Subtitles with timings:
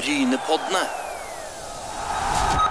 [0.00, 0.82] Brynepoddene.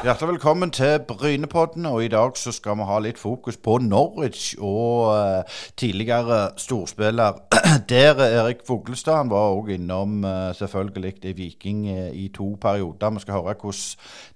[0.04, 4.56] Hjertelig velkommen til Brynepodden, og i dag så skal vi ha litt fokus på Norwich
[4.58, 7.38] og uh, tidligere storspiller
[7.92, 9.18] der Erik Fuglestad.
[9.18, 13.10] Han var òg innom uh, selvfølgelig i Viking uh, i to perioder.
[13.10, 13.78] Vi skal høre hvordan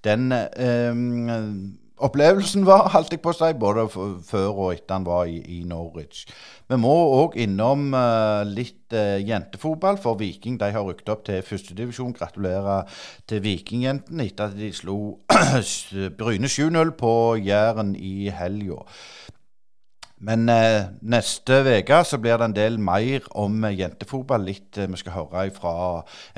[0.04, 5.39] den opplevelsen var, holdt jeg på å si, både før og etter han var i,
[5.57, 6.23] i Norwich.
[6.70, 11.43] Vi må òg innom uh, litt uh, jentefotball, for Viking de har rykket opp til
[11.46, 12.16] førstedivisjon.
[12.18, 12.88] Gratulerer
[13.29, 14.98] til Vikingjentene etter at de slo
[16.20, 18.82] Bryne 7-0 på Jæren i helga.
[20.23, 24.46] Men eh, neste uke så blir det en del mer om eh, jentefotball.
[24.48, 25.73] Litt eh, vi skal høre fra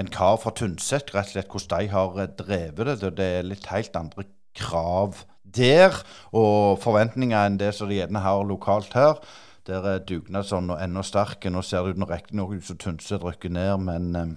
[0.02, 3.14] en kar fra Tynset, rett og slett hvordan de har drevet det.
[3.20, 4.26] Det er litt helt andre
[4.58, 5.22] krav
[5.56, 5.98] der,
[6.36, 9.20] og forventninger enn det som de gjerne har lokalt her.
[9.66, 11.50] Der er dugnadsånden enda sterke.
[11.50, 14.34] Nå ser det ut riktignok ut som Tynset rykker ned, men eh,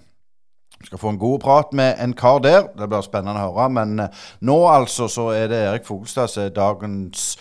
[0.79, 2.71] vi skal få en god prat med en kar der.
[2.77, 3.69] Det blir spennende å høre.
[3.77, 7.35] Men eh, nå altså så er det Erik Fogelstad som er dagens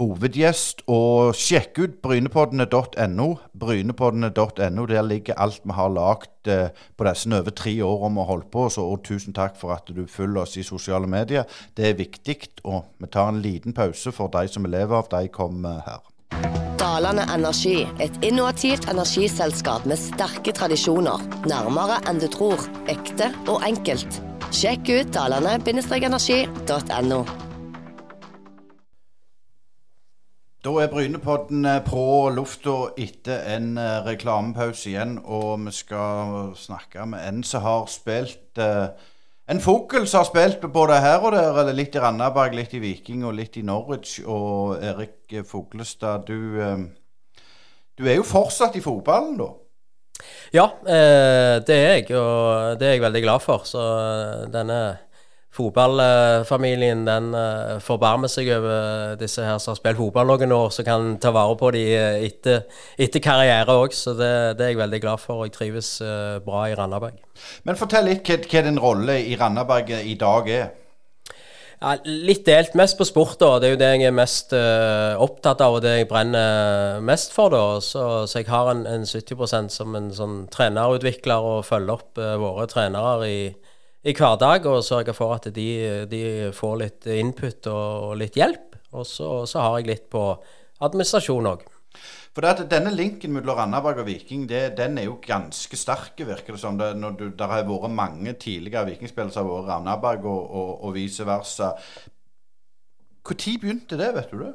[0.00, 0.84] hovedgjest.
[0.90, 3.28] Og sjekk ut brynepoddene.no.
[3.58, 4.86] Brynepoddene.no.
[4.86, 8.50] Der ligger alt vi har lagd eh, på disse over tre årene vi har holdt
[8.54, 8.68] på.
[8.72, 11.44] Så, og tusen takk for at du følger oss i sosiale medier.
[11.76, 12.38] Det er viktig.
[12.64, 15.10] Og vi tar en liten pause for de som lever av.
[15.12, 16.08] De kommer her.
[16.82, 21.22] Dalane Energi, et innovativt energiselskap med sterke tradisjoner.
[21.46, 22.64] Nærmere enn du tror.
[22.90, 24.20] Ekte og enkelt.
[24.52, 27.51] Sjekk ut dalane-energi.no.
[30.62, 37.02] Da er Brynepodden eh, på lufta etter en eh, reklamepause igjen, og vi skal snakke
[37.10, 39.08] med en som har spilt eh,
[39.50, 42.80] En fugl som har spilt både her og der, eller litt i Randaberg, litt i
[42.80, 44.20] Viking og litt i Norwich.
[44.22, 47.42] Og Erik Fuglestad, du, eh,
[47.98, 49.50] du er jo fortsatt i fotballen, da?
[50.54, 53.66] Ja, eh, det er jeg, og det er jeg veldig glad for.
[53.66, 54.78] Så eh, denne
[55.52, 60.86] fotballfamilien den eh, forbarmer seg over disse her som har spilt fotball noen år, som
[60.86, 62.62] kan ta vare på de eh, etter,
[62.96, 63.92] etter karriere òg.
[63.96, 67.18] Så det, det er jeg veldig glad for, og jeg trives eh, bra i Randaberg.
[67.68, 70.70] Men fortell litt hva, hva din rolle i Randaberg i dag er.
[71.82, 72.76] Ja, litt delt.
[72.78, 73.56] Mest på sport, da.
[73.58, 77.34] Det er jo det jeg er mest uh, opptatt av, og det jeg brenner mest
[77.34, 77.80] for, da.
[77.82, 82.36] Så, så jeg har en, en 70% som en sånn trenerutvikler og følger opp uh,
[82.38, 83.40] våre trenere i,
[84.02, 85.68] i hverdag og sørger for at de,
[86.10, 86.22] de
[86.56, 88.78] får litt input og, og litt hjelp.
[88.92, 90.24] Og så, så har jeg litt på
[90.82, 91.62] administrasjon òg.
[92.32, 96.16] For det at denne linken mellom Randaberg og Viking, det, den er jo ganske sterk,
[96.16, 96.78] virker det som.
[96.80, 100.70] Det, når du, der har vært mange tidligere vikingspillere som har vært Randaberg, og, og,
[100.88, 101.74] og vice versa.
[103.22, 104.52] Når begynte det, vet du det?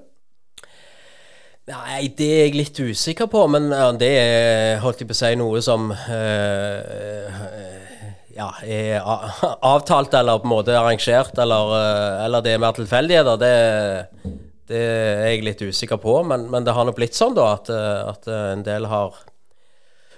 [1.68, 3.70] Nei, det er jeg litt usikker på, men
[4.00, 7.87] det er, holdt jeg på å si, noe som eh,
[8.38, 9.06] ja, er
[9.74, 13.42] avtalt eller på en måte arrangert, eller, eh, eller det er mer tilfeldigheter.
[13.42, 14.36] Det,
[14.70, 17.72] det er jeg litt usikker på, men, men det har nok blitt sånn, da, at,
[17.74, 19.18] eh, at en del har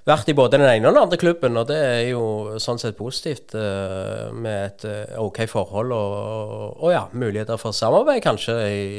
[0.09, 2.23] vært i både den ene og den andre klubben, og det er jo
[2.61, 8.23] sånn sett positivt eh, med et eh, OK forhold og, og, ja, muligheter for samarbeid
[8.25, 8.89] kanskje i,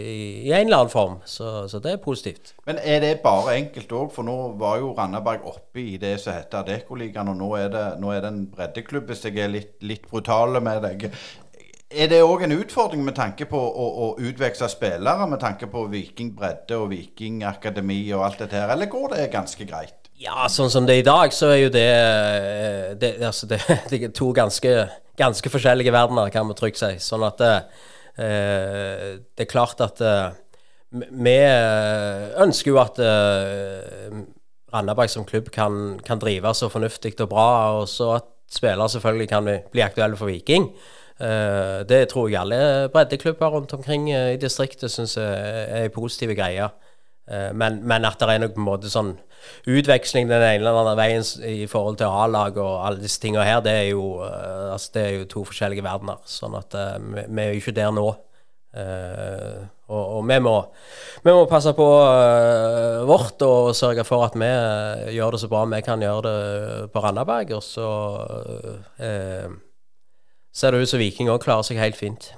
[0.47, 1.19] i en eller annen form.
[1.29, 2.55] Så, så det er positivt.
[2.69, 4.09] Men er det bare enkelt òg?
[4.15, 7.87] For nå var jo Randaberg oppe i det som heter Adeccoligaen, og nå er, det,
[8.03, 11.09] nå er det en breddeklubb, hvis jeg er litt, litt brutal med deg.
[11.91, 15.89] Er det òg en utfordring med tanke på å, å utveksle spillere, med tanke på
[15.91, 20.00] Viking bredde og Viking akademi og alt dette her, eller går det ganske greit?
[20.21, 23.61] Ja, sånn som det er i dag, så er jo det, eh, det, altså det,
[23.91, 24.75] det er to ganske,
[25.17, 26.93] ganske forskjellige verdener, kan vi trygt si.
[27.01, 27.55] Sånn at det,
[28.21, 30.37] eh, det er klart at eh,
[30.93, 31.39] vi
[32.45, 34.21] ønsker jo at eh,
[34.75, 39.31] Randaberg som klubb kan, kan drive så fornuftig og bra, og så at spillere selvfølgelig
[39.31, 40.69] kan bli aktuelle for Viking.
[41.21, 46.37] Eh, det tror jeg alle breddeklubber rundt omkring eh, i distriktet syns er en positiv
[46.37, 46.69] greie.
[46.69, 46.90] Eh,
[47.31, 49.13] Men, men at det er nok på en måte sånn
[49.71, 53.61] utveksling den ene eller andre veien i forhold til A-lag og alle disse tingene her,
[53.65, 56.21] det er jo, eh, altså det er jo to forskjellige verdener.
[56.29, 58.11] Sånn at eh, vi, vi er jo ikke der nå.
[58.71, 60.53] Uh, og, og vi, må,
[61.25, 65.49] vi må passe på uh, vårt og sørge for at vi uh, gjør det så
[65.51, 67.51] bra vi kan gjøre det på Randaberg.
[67.59, 67.89] Og så
[69.03, 69.51] eh,
[70.55, 72.31] ser det ut som Viking òg klarer seg helt fint.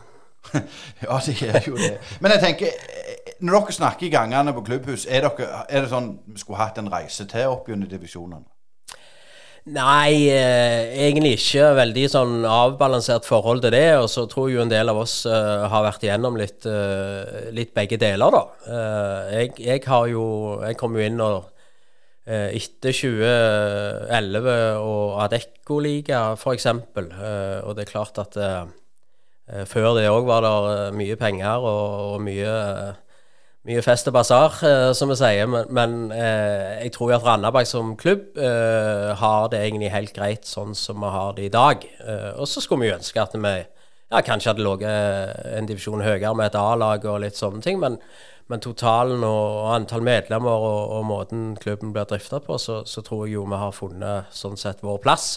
[1.02, 1.98] Ja, det er jo det.
[2.20, 2.72] Men jeg tenker,
[3.40, 6.80] når dere snakker i gangene på klubbhus, er, dere, er det sånn vi skulle hatt
[6.82, 8.46] en reise til opp gjennom divisjonene?
[9.70, 11.68] Nei, eh, egentlig ikke.
[11.78, 13.94] Veldig sånn avbalansert forhold til det.
[14.00, 17.46] Og så tror jeg jo en del av oss eh, har vært igjennom litt, eh,
[17.54, 18.42] litt begge deler, da.
[18.66, 20.24] Eh, jeg, jeg har jo
[20.66, 21.44] Jeg kom jo inn og
[22.26, 26.66] eh, etter 2011 og Adecco-liga, f.eks.
[26.66, 28.42] Eh, og det er klart at
[29.68, 32.52] før det òg var det eh, mye penger og, og mye
[33.62, 35.46] mye fest og basar, eh, som vi sier.
[35.46, 40.48] Men, men eh, jeg tror at Randaberg som klubb eh, har det egentlig helt greit
[40.48, 41.86] sånn som vi har det i dag.
[42.02, 43.54] Eh, og så skulle vi ønske at vi
[44.12, 47.78] ja, kanskje hadde ligget en divisjon høyere med et A-lag og litt sånne ting.
[47.82, 48.00] Men,
[48.50, 53.26] men totalen og, antall medlemmer og, og måten klubben blir drifta på, så, så, tror
[53.26, 55.30] jeg jo vi har funnet sånn sett vår plass.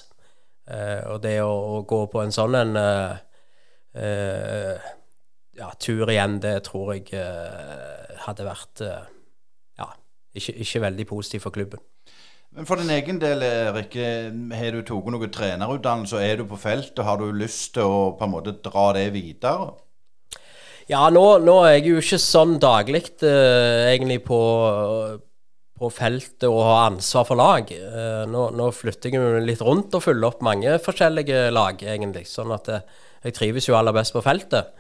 [0.66, 3.22] Eh, og det å, å, gå på en sånn en eh,
[5.56, 9.06] ja, tur igjen, det tror jeg eh, hadde vært eh,
[9.80, 9.89] ja,
[10.36, 11.83] ikke, ikke, veldig positivt for klubben.
[12.56, 16.15] Men For din egen del, Erik, har du tatt noe trenerutdannelse?
[16.15, 17.03] og Er du på feltet?
[17.03, 19.74] Har du lyst til å på en måte dra det videre?
[20.88, 24.39] Ja, nå, nå er jeg jo ikke sånn daglig eh, egentlig på,
[25.75, 27.71] på feltet og har ansvar for lag.
[27.74, 32.27] Eh, nå, nå, flytter jeg litt rundt og følger opp mange forskjellige lag, egentlig.
[32.30, 32.86] Sånn at eh,
[33.25, 34.74] jeg trives jo aller best på feltet.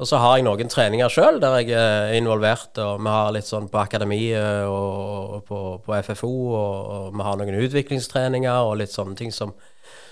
[0.00, 2.72] Og så har jeg noen treninger sjøl der jeg er involvert.
[2.80, 7.26] og Vi har litt sånn på akademiet og, og på, på, FFO, og, og, vi
[7.26, 9.52] har noen utviklingstreninger og litt sånne ting som,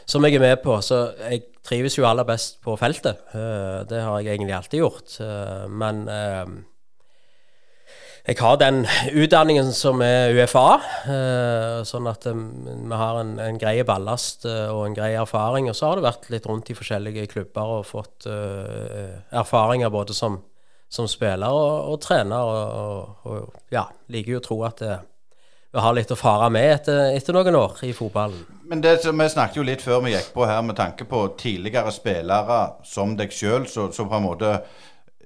[0.05, 0.77] som, jeg er med på.
[0.85, 3.25] Så jeg trives jo aller best på feltet.
[3.33, 5.17] Uh, det har jeg egentlig alltid gjort.
[5.73, 6.05] Men
[8.29, 8.83] jeg har den
[9.17, 10.67] utdanningen som er UFA,
[11.09, 12.43] eh, sånn at um,
[12.91, 15.71] vi har en, en grei ballast uh, og en grei erfaring.
[15.71, 20.37] Og så har det vært litt rundt i forskjellige klubber og fått erfaringer både som,
[20.93, 22.53] som spiller og, og trener.
[22.53, 26.69] Og, og, og, ja, liker jo å tro at vi har litt å fare med
[26.75, 28.45] etter, etter, noen år i fotballen.
[28.69, 31.93] Men det, Vi snakket jo litt før vi gikk på her med tanke på tidligere
[31.97, 34.53] spillere som deg sjøl, så på en måte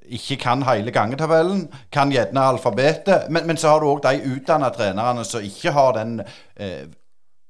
[0.09, 3.29] ikke kan hele gangetabellen, kan gjerne alfabetet.
[3.31, 6.21] Men, men, så har du òg de utdanna trenerne som ikke har den
[6.57, 6.89] eh,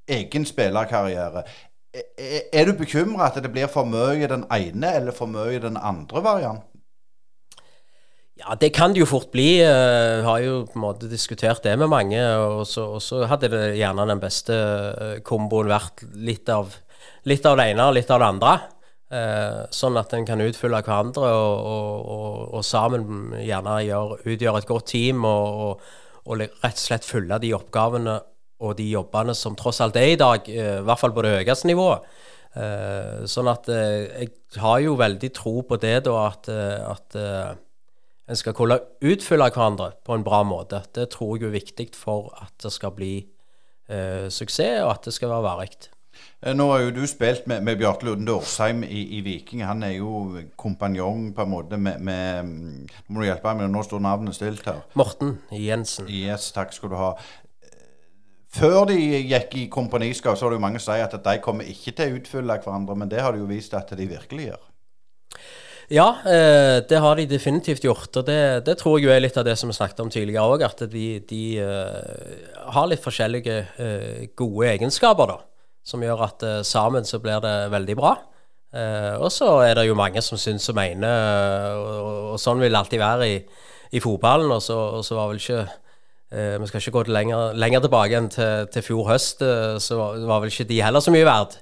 [0.08, 1.44] egen spillerkarriere.
[1.92, 5.76] Er, er du bekymra at det blir for mye den ene eller for mye den
[5.76, 6.68] andre varianten?
[8.42, 9.60] Ja, det kan det jo fort bli.
[9.60, 12.18] Jeg uh, har jo på en måte diskutert det med mange.
[12.40, 16.72] Og så, hadde det gjerne den beste uh, komboen vært litt av,
[17.28, 18.54] litt av det ene og litt av det andre.
[19.12, 24.56] Eh, sånn at en kan utfylle hverandre og, og, og, og sammen gjerne gjør, utgjør
[24.56, 25.82] et godt team og,
[26.32, 28.14] rett og slett fylle de oppgavene
[28.62, 31.34] og de jobbene som tross alt er i dag, eh, i hvert fall på det
[31.42, 32.08] høyeste nivået.
[32.56, 37.18] Eh, sånn at eh, jeg har jo veldig tro på det, da, at, eh, at
[37.18, 37.52] eh,
[38.32, 40.84] en skal kunne utfylle hverandre på en bra måte.
[40.94, 43.14] Det tror jeg er viktig for at det skal bli
[44.32, 45.74] suksess, og at det skal være varig.
[46.42, 49.62] Eh, nå har jo du spilt med, med Bjarte Lunde Årsheim i, i, Viking.
[49.66, 53.84] Han er jo kompanjong på en måte med, med Nå må du hjelpe meg, nå
[53.86, 54.82] står navnet stilt her.
[54.98, 56.10] Morten Jensen.
[56.10, 57.12] Yes, takk skal du ha.
[58.52, 61.68] Før de gikk i kompaniskap, så var det jo mange som sier at de kommer
[61.70, 64.66] ikke til å utfylle hverandre, men det har de jo vist at de virkelig gjør.
[65.92, 68.10] Ja, eh, det har de definitivt gjort.
[68.18, 70.44] Og det, det, tror jeg jo er litt av det som vi snakket om tidligere
[70.50, 73.62] òg, at de, de uh, har litt forskjellige
[74.36, 75.40] gode egenskaper, da
[75.86, 78.16] som gjør at uh, sammen så blir det veldig bra.
[78.72, 82.72] Uh, og så er det jo mange som syns og mener, og, og, sånn vil
[82.72, 83.38] det alltid være i,
[83.92, 84.52] i fotballen.
[84.54, 85.62] Og så, og så, var vel ikke
[86.32, 89.42] Vi skal ikke gå lenger, lenger, tilbake enn til, til fjor høst,
[89.84, 91.58] så var, var, vel ikke de heller så mye verdt.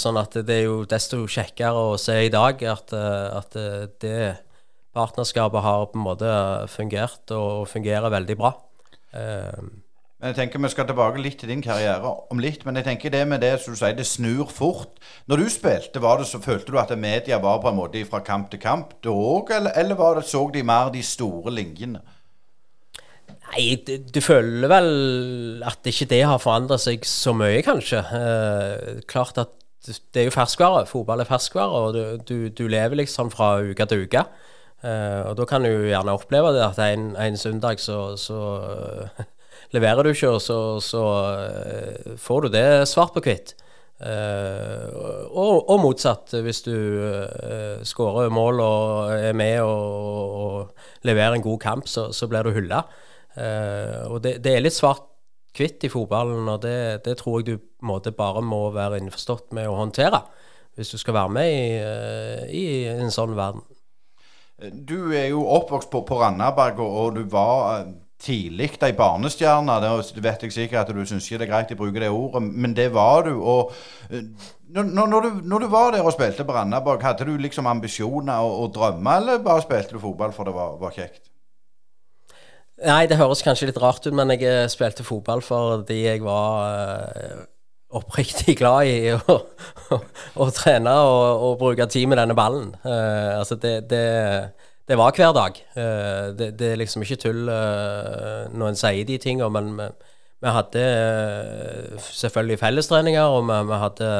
[0.00, 3.58] sånn at det er jo desto kjekkere å se i dag at, at
[4.00, 4.16] det
[4.96, 6.32] partnerskapet har på en måte
[6.72, 8.54] fungert og fungerer veldig bra.
[10.22, 12.62] Men jeg tenker Vi skal tilbake litt til din karriere om litt.
[12.62, 15.00] Men jeg tenker det med det som du sier, det snur fort.
[15.26, 18.22] Når du spilte, var det så følte du at media var på en måte fra
[18.22, 22.04] kamp til kamp da òg, eller, eller var det, så de mer de store linjene?
[23.50, 28.04] Nei, du, du, føler vel at ikke det har forandra seg så mye, kanskje.
[28.14, 30.86] Eh, klart at det er jo ferskvare.
[30.86, 34.22] Fotball er ferskvare, og du, du, du lever liksom fra uke til uke.
[34.86, 38.38] Eh, og da kan du gjerne oppleve det at en, en søndag så, så
[39.72, 43.54] Leverer du ikke, så, så uh, får du det svart på hvitt.
[44.02, 44.90] Uh,
[45.30, 46.34] og, og, motsatt.
[46.42, 52.10] Hvis du uh, skårer mål og er med og, og leverer en god kamp, så,
[52.12, 52.82] så blir du hylla.
[53.36, 57.66] Uh, og det, det, er litt svart-hvitt i fotballen, og det, det, tror jeg du
[57.86, 60.24] måte, bare må være innforstått med å håndtere
[60.72, 61.64] hvis du skal være med i,
[62.56, 63.60] i en sånn verden.
[64.72, 67.82] Du er jo oppvokst på, på Randaberg, og, og du var
[68.22, 69.78] tidlig ei barnestjerne.
[69.82, 72.42] Det vet jeg sikkert at du syns ikke det er greit å bruke det ordet,
[72.42, 73.34] men det var du.
[73.40, 73.72] og
[74.10, 74.22] eh,
[74.72, 78.40] når, når, du, når du, var der og spilte på Randaborg, hadde du liksom ambisjoner
[78.40, 81.28] og, og drømmer, eller bare spilte du fotball for det var, var kjekt?
[82.82, 86.62] Nei, det høres kanskje litt rart ut, men jeg eh, spilte fotball fordi jeg var
[86.64, 87.42] uh,
[87.98, 89.36] oppriktig glad i å,
[90.40, 92.72] å trene og, og, bruke tid med denne ballen.
[92.82, 94.02] Uh, altså, det, det,
[94.88, 95.58] det, var hver dag.
[95.76, 99.88] Uh, det, det, er liksom ikke tull når en sier de tingene, men vi,
[100.42, 100.86] vi hadde
[102.10, 104.12] selvfølgelig fellestreninger, og vi, vi, hadde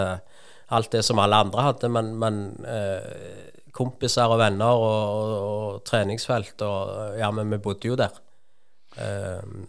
[0.73, 2.43] alt det som alle andre hadde, men, men
[3.77, 8.15] kompiser og venner og, og, og, treningsfelt og Ja, men vi bodde jo der.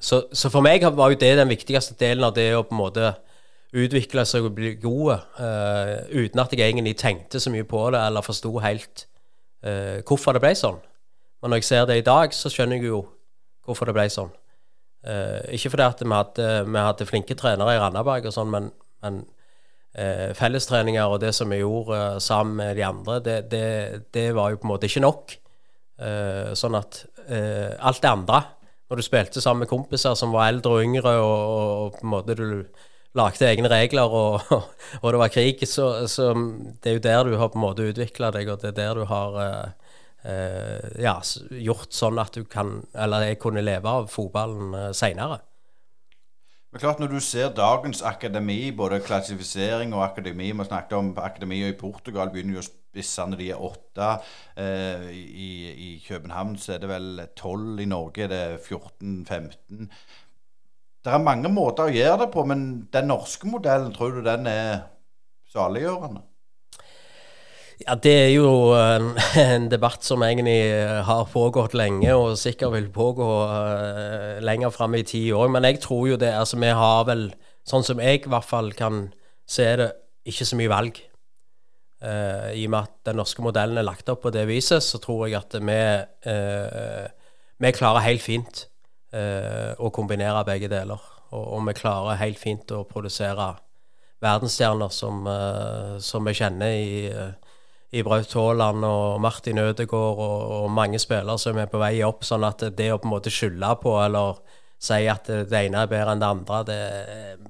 [0.04, 2.82] Så, så, for meg var jo det den viktigste delen av det å på en
[2.82, 3.14] måte
[3.74, 8.02] utvikle seg og bli gode, uh, uten at jeg egentlig tenkte så mye på det
[8.06, 9.08] eller forsto helt
[9.66, 10.80] uh, hvorfor det ble sånn.
[11.42, 13.04] Men når jeg ser det i dag, så skjønner jeg jo
[13.68, 14.32] hvorfor det ble sånn.
[15.04, 18.74] Uh, ikke fordi at vi hadde, vi hadde, flinke trenere i Randaberg og sånn, men,
[19.04, 19.24] men
[20.34, 23.66] fellestreninger og det som vi gjorde sammen med de andre, det, det,
[24.16, 25.36] det, var jo på en måte ikke nok.
[26.58, 26.98] sånn at
[27.30, 28.40] alt det andre
[28.90, 32.12] når du spilte sammen med kompiser som var eldre og yngre, og, og på en
[32.16, 32.48] måte du
[33.18, 34.42] lagde egne regler, og,
[35.02, 36.32] og det var krig, så, så,
[36.84, 39.02] det er jo der du har på en måte utvikla deg, og det er der
[39.02, 39.96] du har eh,
[40.34, 41.18] eh, ja,
[41.70, 45.42] gjort sånn at du kan, eller jeg kunne leve av fotballen eh, seinere.
[46.74, 51.70] Men klart Når du ser dagens akademi, både klassifisering og akademi Vi snakket om akademier
[51.70, 54.08] i Portugal begynner jo spissene de er åtte.
[54.58, 57.78] Eh, i, i, København så er det vel tolv.
[57.78, 59.86] I Norge er det 14-15.
[61.04, 62.62] Det er mange måter å gjøre det på, men
[62.94, 64.86] den norske modellen, tror du den er
[65.52, 66.22] saliggjørende?
[67.84, 70.72] Ja, Det er jo en, debatt som egentlig
[71.04, 75.50] har pågått lenge, og sikkert vil pågå uh, lenger fram i tid òg.
[75.52, 77.34] Men jeg tror jo det altså Vi har vel,
[77.68, 79.10] sånn som jeg i hvert fall kan
[79.44, 79.92] se det,
[80.24, 81.02] ikke så mye valg.
[82.04, 85.04] Uh, I og med at den norske modellen er lagt opp på det viset, så
[85.04, 85.82] tror jeg at vi,
[86.32, 87.08] uh,
[87.60, 88.70] vi klarer helt fint
[89.14, 91.02] å kombinere begge deler.
[91.34, 93.52] Og, og, vi klarer helt fint å produsere
[94.24, 95.28] verdensstjerner som,
[96.02, 96.88] som vi kjenner i
[97.94, 102.26] i Braut Haaland og Martin Ødegaard og, og, mange spillere som er på vei opp.
[102.26, 104.40] Sånn at det å på en måte skylde på eller
[104.84, 106.80] si at det ene er bedre enn det andre det,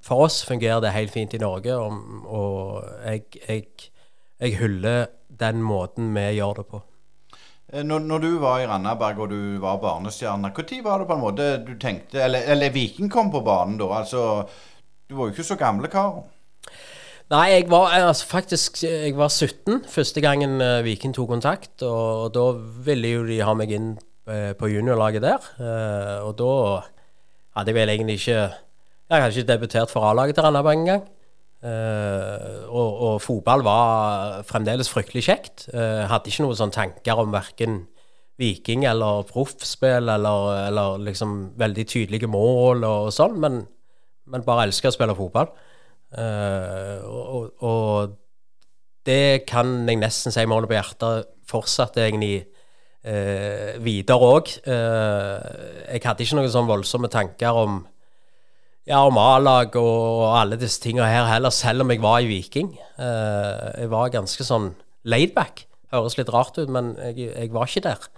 [0.05, 3.91] For oss fungerer det helt fint i Norge, og, og jeg, jeg,
[4.37, 5.07] jeg, hyller
[5.43, 6.83] den måten vi gjør det på.
[7.73, 11.17] Eh, når, når, du var i Randaberg og du var barnestjerne, når var det på
[11.17, 13.89] en måte du tenkte Eller, eller Viking kom på banen da?
[13.99, 14.45] altså
[15.09, 16.23] Du var jo ikke så gamle kar.
[17.31, 21.81] Nei, jeg var altså, faktisk jeg var 17 første gangen uh, Viking tok kontakt.
[21.81, 22.51] Og, og, da
[22.85, 23.95] ville jo de ha meg inn
[24.29, 25.49] uh, på juniorlaget der.
[25.57, 26.53] Uh, og da
[27.57, 28.37] hadde jeg vel egentlig ikke
[29.09, 31.03] Jeg hadde ikke debutert for A-laget til Randaberg engang.
[31.63, 35.67] Uh, og, og, fotball var fremdeles fryktelig kjekt.
[35.71, 37.85] Uh, hadde ikke noen sånne tanker om verken
[38.41, 43.61] Viking eller proffspill eller, eller, liksom veldig tydelige mål og, og sånn, men,
[44.27, 45.53] men bare elska å spille fotball.
[46.11, 48.19] Uh, og, og,
[49.07, 52.45] det kan jeg nesten si med hånda på hjertet fortsatte egentlig
[53.83, 54.47] videre òg.
[54.63, 57.81] Jeg hadde ikke noen sånn voldsomme tanker om
[58.89, 62.73] ja, om A-lag og alle disse tingene her heller, selv om jeg var i Viking.
[62.97, 64.73] jeg var ganske sånn
[65.07, 65.65] laidback.
[65.93, 68.09] Høres litt rart ut, men jeg, jeg var ikke der.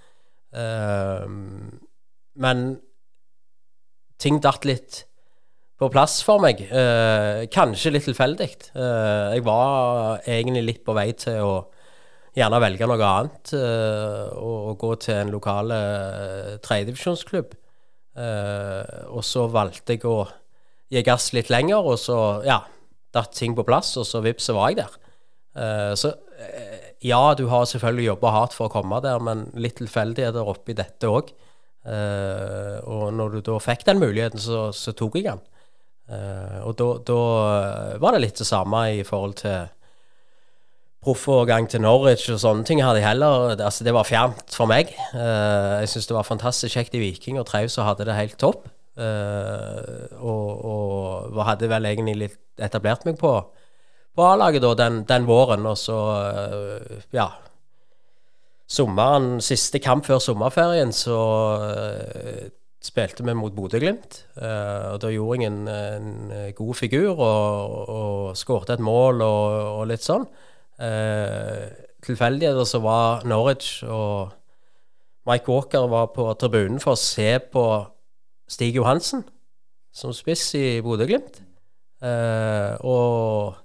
[2.35, 2.65] men
[4.21, 5.03] ting datt litt
[5.79, 6.61] på plass for meg.
[6.63, 8.49] Eh, kanskje litt tilfeldig.
[8.75, 11.55] Eh, jeg var egentlig litt på vei til å
[12.35, 17.55] gjerne velge noe annet eh, og, og, gå til en lokal eh, tredjedivisjonsklubb.
[18.15, 20.21] Eh, og så valgte jeg å
[20.91, 22.61] gi gass litt lenger, og så ja,
[23.15, 24.99] datt ting på plass, og så vips, så var jeg der.
[25.55, 29.77] Uh, så uh, ja, du har selvfølgelig jobba hardt for å komme der, men litt
[29.79, 31.35] tilfeldigheter oppi dette òg.
[31.85, 35.43] og når du da fikk den muligheten, så, så tok jeg den.
[36.09, 37.19] Uh, og da
[38.01, 39.67] var det litt det samme i forhold til
[41.05, 42.81] proffovergang til Norwich og sånne ting.
[42.83, 44.93] hadde jeg heller, altså Det var fjernt for meg.
[45.13, 48.37] Uh, jeg syns det var fantastisk kjekt i Viking og Traus og hadde det helt
[48.41, 48.65] topp.
[48.95, 50.65] Uh, og,
[51.35, 53.31] og, hadde vel egentlig litt etablert meg på,
[54.15, 55.65] på A-laget da den, den, våren.
[55.67, 55.97] Og så,
[57.15, 57.31] ja
[58.65, 61.19] Sommeren, siste kamp før sommerferien, så
[62.81, 64.23] spilte vi mot Bodø-Glimt.
[64.39, 69.59] Uh, og Da gjorde jeg en, en god figur og, og skårte et mål og,
[69.81, 70.25] og litt sånn.
[70.79, 71.67] Uh,
[72.05, 74.33] Tilfeldigheter så var Norwich og
[75.25, 77.65] Mike Walker var på tribunen for å se på
[78.47, 79.23] Stig Johansen
[79.95, 81.39] som spiss i Bodø-Glimt.
[82.05, 83.55] Eh, og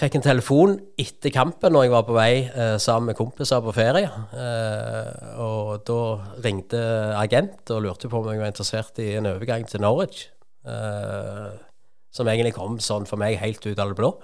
[0.00, 3.74] fikk en telefon etter kampen når jeg var på vei eh, sammen med kompiser på
[3.76, 4.08] ferie.
[4.08, 5.98] Eh, og da
[6.44, 6.80] ringte
[7.20, 10.28] agent og lurte på om jeg var interessert i en overgang til Norwich.
[10.64, 11.50] Eh,
[12.10, 14.14] som egentlig kom sånn for meg helt ut av det blå.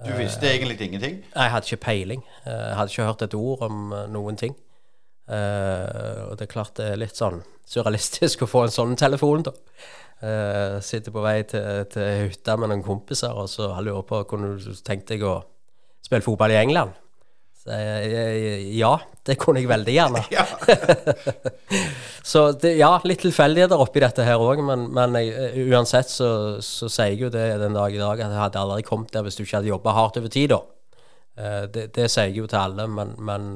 [0.00, 1.18] Du visste egentlig ingenting?
[1.34, 2.22] Jeg hadde ikke peiling.
[2.46, 4.54] Eh, Jeg hadde ikke hørt et ord om eh, noen ting.
[5.30, 9.46] Eh, og det er klart det er litt sånn surrealistisk å få en sånn telefon,
[9.50, 9.56] da.
[10.20, 14.50] Uh, sitter på vei til, til hytta med noen kompiser, og så lurer på kunne
[14.60, 15.38] du tenkt deg å
[16.04, 16.92] spille fotball i England.
[17.60, 18.90] Så jeg, jeg, ja,
[19.28, 20.22] det kunne jeg veldig gjerne.
[20.36, 20.44] Ja.
[22.30, 26.28] Så det, ja, litt tilfeldigheter oppi dette her òg, men, men jeg, eh, uansett så,
[26.64, 29.24] så sier jeg jo det den dag i dag at jeg hadde aldri kommet der
[29.24, 30.60] hvis du ikke hadde jobba hardt over tid, da.
[31.40, 33.48] Uh, det, det sier jeg jo til alle, men, men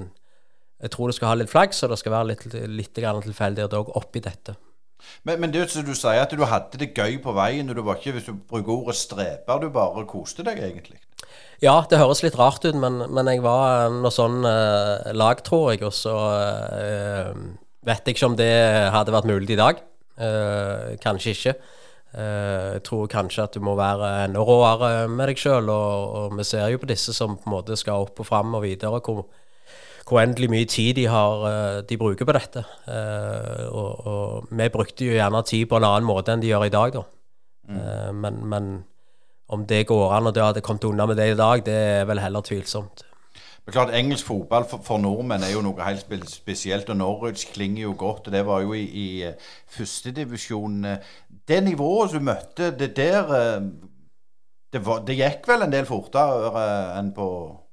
[0.84, 3.92] jeg tror du skal ha litt flaks, og det skal være litt, litt tilfeldighet òg
[3.96, 4.56] oppi dette.
[5.24, 7.68] Men, men det som du sier, at du hadde det gøy på veien.
[7.70, 11.00] og du var ikke, Hvis du bruker ordet streper, du bare koste deg egentlig.
[11.62, 15.72] Ja, det høres litt rart ut, men, men jeg var noe sånn eh, lag, tror
[15.72, 16.14] jeg, og så
[16.76, 17.30] eh,
[17.86, 18.52] vet jeg ikke om det
[18.92, 19.80] hadde vært mulig i dag.
[20.20, 21.54] Eh, kanskje ikke.
[22.14, 26.36] Eh, jeg tror kanskje at du må være enda råere med deg sjøl, og, og
[26.38, 29.00] vi ser jo på disse som på en måte skal opp og fram og videre,
[29.00, 29.24] hvor,
[30.04, 32.64] hvor endelig mye tid de, har, eh, de bruker på dette.
[32.88, 36.68] Eh, og, og vi brukte jo gjerne tid på en annen måte enn de gjør
[36.68, 37.04] i dag, da.
[37.64, 38.16] Mm.
[38.20, 38.64] men, men
[39.48, 42.04] om det går an, og det hadde kommet unna med det i dag, det er
[42.04, 43.06] vel heller tvilsomt.
[43.64, 47.86] Men klart, Engelsk fotball for, for nordmenn er jo noe helt spesielt, og Norwich klinger
[47.86, 48.28] jo godt.
[48.28, 50.84] og Det var jo i, i eh, førstedivisjon.
[51.48, 53.64] Det nivået du møtte, det der eh,
[54.74, 57.28] det, var, det gikk vel en del fortere eh, enn på,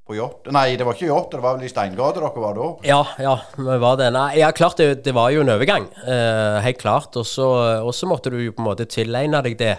[0.08, 0.50] på yacht?
[0.54, 2.68] Nei, det var ikke yacht, det var vel i Steingade dere var da?
[2.88, 4.10] Ja, ja, vi var det.
[4.16, 5.88] Nei, ja, klart det, det var jo en overgang.
[6.04, 7.16] Eh, helt klart.
[7.20, 9.76] Og så måtte du jo på en måte tilegne deg det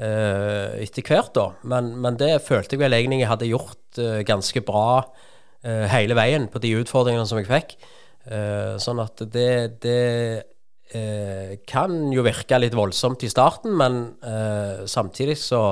[0.00, 1.46] eh, etter hvert, da.
[1.70, 4.86] Men, men det følte jeg vel egentlig jeg hadde gjort eh, ganske bra
[5.64, 7.76] eh, hele veien på de utfordringene som jeg fikk.
[8.30, 9.52] Eh, sånn at det,
[9.84, 10.00] det
[10.96, 14.02] eh, kan jo virke litt voldsomt i starten, men
[14.90, 15.62] samtidig så,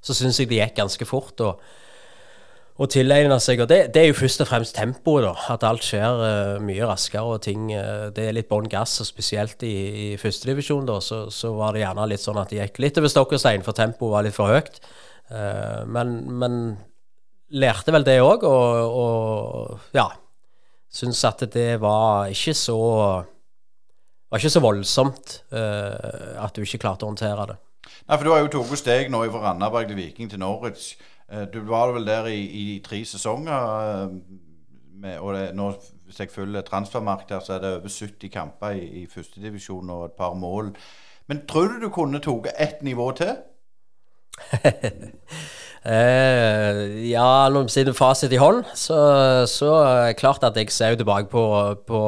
[0.00, 1.40] så syns jeg det gikk ganske fort.
[1.44, 1.82] og
[2.74, 3.62] å tilegne seg.
[3.62, 5.34] Og det, det er jo først og fremst tempoet, da.
[5.54, 9.08] At alt skjer uh, mye raskere og ting uh, Det er litt bånn gass, og
[9.08, 12.82] spesielt i, i førstedivisjon, da, så, så var det gjerne litt sånn at det gikk
[12.82, 14.82] litt over stokk og stein, for tempoet var litt for høyt.
[15.30, 16.58] Uh, men, men
[17.54, 20.10] lærte vel det òg, og, og ja
[20.94, 22.76] Syns at det var ikke så
[24.30, 27.56] var ikke så voldsomt at du ikke klarte å håndtere det.
[28.06, 30.92] Nei, for Du har jo tatt steg nå fra Randaberg til Viking til Norwich.
[31.32, 34.04] Eh, Du var vel der i, i tre sesonger.
[34.04, 34.08] eh,
[35.04, 35.72] Med, og det, nå,
[36.06, 40.04] Hvis jeg følger transfermarkt her, så er det over 70 kamper i, i førstedivisjon og
[40.04, 40.74] et par mål.
[41.28, 43.36] Men tror du du kunne tatt ett nivå til?
[45.84, 48.96] Eh, ja, når siden fasit i hånd, så,
[49.44, 51.42] så er det klart at jeg ser tilbake på,
[51.84, 51.98] på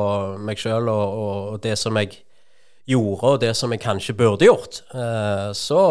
[0.40, 1.18] meg sjøl og,
[1.52, 2.14] og det som jeg
[2.88, 4.81] gjorde, og det som jeg kanskje burde gjort.
[4.96, 5.83] Eh, så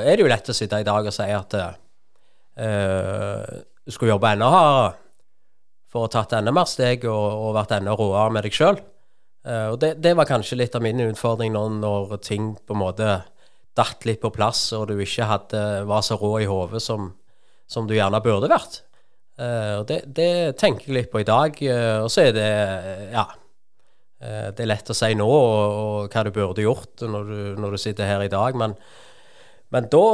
[0.00, 1.76] er det jo lett å sitte i dag og si at eh,
[2.54, 4.92] du skulle jobbe enda hardere
[5.90, 8.78] for å ha tatt enda mer steg og, og vært enda råere med deg sjøl.
[9.48, 13.08] og det, det var kanskje litt av min utfordring når, når ting på en måte
[13.74, 17.10] datt litt på plass, og du ikke hadde, var så rå i hodet som,
[17.66, 18.82] som du gjerne burde vært.
[19.34, 21.56] Uh, og det, det tenker jeg litt på i dag.
[21.58, 23.26] Uh, og så er det eh, ja.
[24.22, 27.40] Uh, det er lett å si nå og, og hva du burde gjort når du,
[27.58, 28.76] når du sitter her i dag, men,
[29.74, 30.04] men da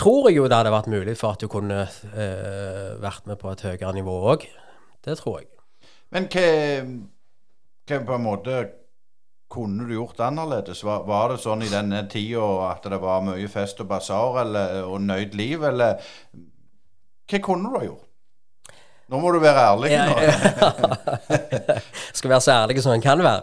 [0.00, 3.52] tror jeg jo det hadde vært mulig for at du kunne eh, vært med på
[3.52, 4.46] et høyere nivå òg.
[5.04, 5.50] Det tror jeg.
[6.14, 6.46] Men hva,
[7.88, 8.60] hva på en måte
[9.50, 10.84] kunne du gjort annerledes?
[10.86, 14.38] Var, var det sånn i denne tida at det var mye fest og basar
[14.84, 15.98] og nøyd liv, eller
[17.30, 18.09] hva kunne du ha gjort?
[19.10, 19.88] Nå må du være ærlig.
[19.90, 20.18] Ja, nå.
[22.16, 23.42] Skal være så ærlig som en kan være.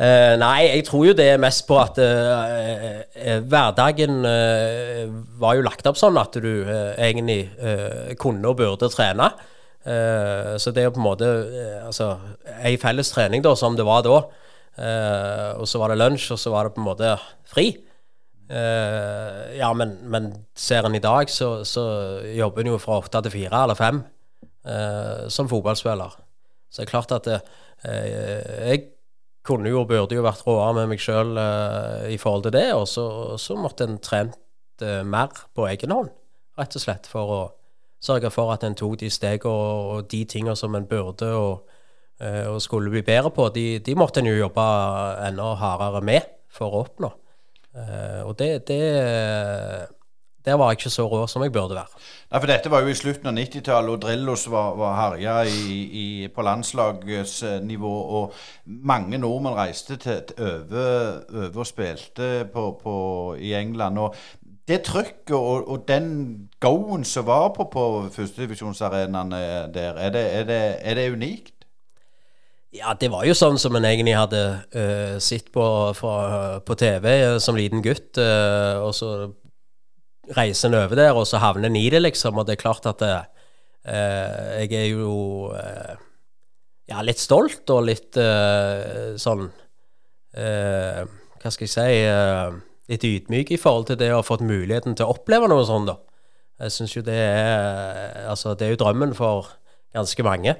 [0.00, 5.04] Uh, nei, jeg tror jo det er mest på at uh, hverdagen uh,
[5.38, 7.44] var jo lagt opp sånn at du egentlig
[8.18, 9.30] kunne og burde trene.
[9.86, 11.26] Så det er jo på en måte
[11.86, 12.08] altså,
[12.66, 14.16] ei felles trening da, som det var da.
[15.60, 17.12] Og så var det lunsj, og så var det på en måte
[17.46, 17.68] fri.
[18.50, 20.26] Ja, men, men
[20.58, 21.86] ser en i dag, så, så
[22.34, 24.02] jobber en jo fra åtte til fire eller fem
[24.66, 26.18] eh, som fotballspiller.
[26.70, 28.84] Så det er klart at eh, jeg
[29.46, 32.66] kunne jo og burde jo vært råere med meg sjøl eh, i forhold til det,
[32.74, 33.06] og så,
[33.40, 36.10] så måtte en trent eh, mer på egen hånd,
[36.58, 37.40] rett og slett, for å
[38.02, 41.70] sørge for at en tok de stegene og, og de tingene som en burde og,
[42.20, 44.66] eh, og skulle bli bedre på, de, de måtte en jo jobbe
[45.28, 47.12] enda hardere med for å oppnå.
[47.76, 48.82] Eh, og det, det,
[50.46, 52.00] der var jeg ikke så rå som jeg burde være.
[52.30, 55.82] Nei, for Dette var jo i slutten av 90-tallet, og Drillos var, var herja i,
[56.02, 57.94] i, på landslagsnivå.
[58.20, 58.32] Og
[58.66, 62.96] mange nordmenn reiste til, over, over og spilte på, på,
[63.42, 63.98] i England.
[63.98, 64.14] og
[64.66, 66.06] det trykket og, og den
[66.60, 67.82] go-en som var på på
[68.12, 69.42] førstedivisjonsarenaene
[69.74, 71.52] der, er det, er, det, er det, unikt?
[72.74, 74.42] Ja, det var jo sånn som en egentlig hadde
[74.74, 78.18] uh, sett på, fra, på TV uh, som liten gutt.
[78.18, 79.12] Uh, og så
[80.34, 82.38] reiser en over der, og så havner en i det, liksom.
[82.38, 83.04] Og det er klart at
[83.86, 88.18] jeg er jo ja, litt stolt og litt
[89.22, 89.44] sånn
[90.34, 92.00] Hva skal jeg si
[92.90, 95.90] litt ydmyk i forhold til det å ha fått muligheten til å oppleve noe sånt.
[95.90, 95.96] da.
[96.64, 99.52] Jeg syns jo det er Altså, det er jo drømmen for
[99.94, 100.56] ganske mange.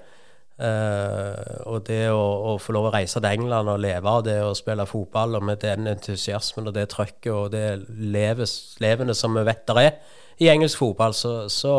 [0.56, 4.38] Uh, og det å, å, få lov å reise til England og leve av det
[4.40, 9.36] å spille fotball, og med den entusiasmen og det trøkket og det leves, levende som
[9.36, 11.74] vi vet der er i engelsk fotball, så, så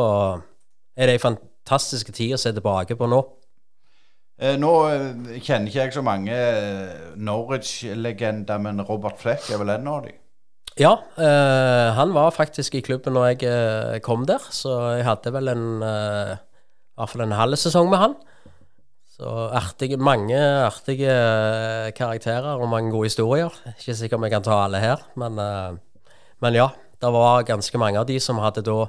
[0.98, 3.24] er det ei fantastisk tid å se tilbake på nå.
[4.38, 6.38] Eh, nå eh, kjenner ikke jeg så mange
[7.18, 10.22] Norwich-legender, men Robert Fleck er vel en av dem?
[10.78, 15.34] Ja, øh, han var faktisk i klubben når jeg øh, kom der, så jeg hadde
[15.34, 18.14] vel en øh, i hvert fall en halv sesong med han.
[19.18, 21.14] Så artige, mange artige
[21.98, 23.54] karakterer og mange gode historier.
[23.74, 25.40] Ikke sikkert jeg kan ta alle her, men,
[26.42, 26.68] men ja.
[26.98, 28.88] Det var ganske mange av de som hadde da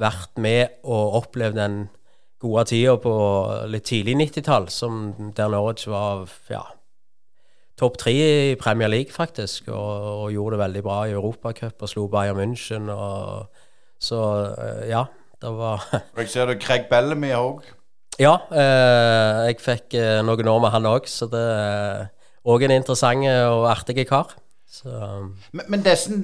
[0.00, 1.76] vært med og opplevd den
[2.42, 3.14] gode tida på
[3.70, 4.68] litt tidlig 90-tall,
[5.36, 6.62] der Norwich var ja,
[7.78, 9.68] topp tre i Premier League, faktisk.
[9.68, 12.90] Og, og, gjorde det veldig bra i Europacup og slo Bayern München.
[12.92, 13.46] Og,
[14.02, 14.22] så
[14.58, 15.06] eh, ja,
[15.42, 15.86] det var
[16.18, 17.62] Jeg ser du Craig Bellamy òg.
[18.20, 22.10] Ja, eh, jeg fikk eh, noen år med han òg, så det er
[22.44, 24.34] òg en interessant og artig kar.
[24.84, 26.14] Um, men, men disse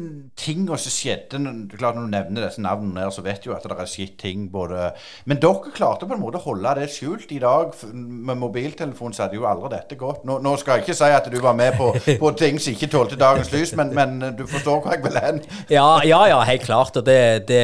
[0.41, 1.37] tingene som skjedde
[1.77, 4.47] klart Når du nevner disse navnene, her, så vet du at det er skitt ting
[4.49, 4.87] både
[5.29, 7.29] Men dere klarte på en måte å holde det skjult.
[7.29, 10.25] I dag med mobiltelefon så hadde jo aldri dette gått.
[10.25, 11.91] Nå, nå, skal jeg ikke si at du var med på,
[12.25, 15.45] på ting som ikke tålte dagens lys, men, men, du forstår hvor jeg vil hen?
[15.69, 16.97] ja, ja, ja, helt klart.
[16.97, 17.21] Og det,
[17.53, 17.63] det,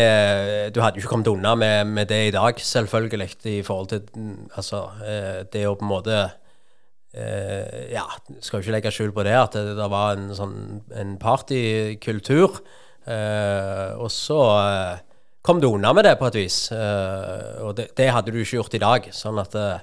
[0.76, 4.04] du hadde jo ikke kommet unna med, med det i dag, selvfølgelig, i forhold til
[4.52, 6.24] altså, eh, det å på en måte
[7.14, 8.04] eh, Ja,
[8.40, 10.56] skal jo ikke legge skjul på det, at det, det var en sånn
[10.94, 12.60] en partykultur.
[13.04, 15.02] Eh, og så eh,
[15.44, 16.58] kom du unna med det på et vis.
[16.72, 19.08] Eh, og det, det, hadde du ikke gjort i dag.
[19.14, 19.82] Sånn at eh,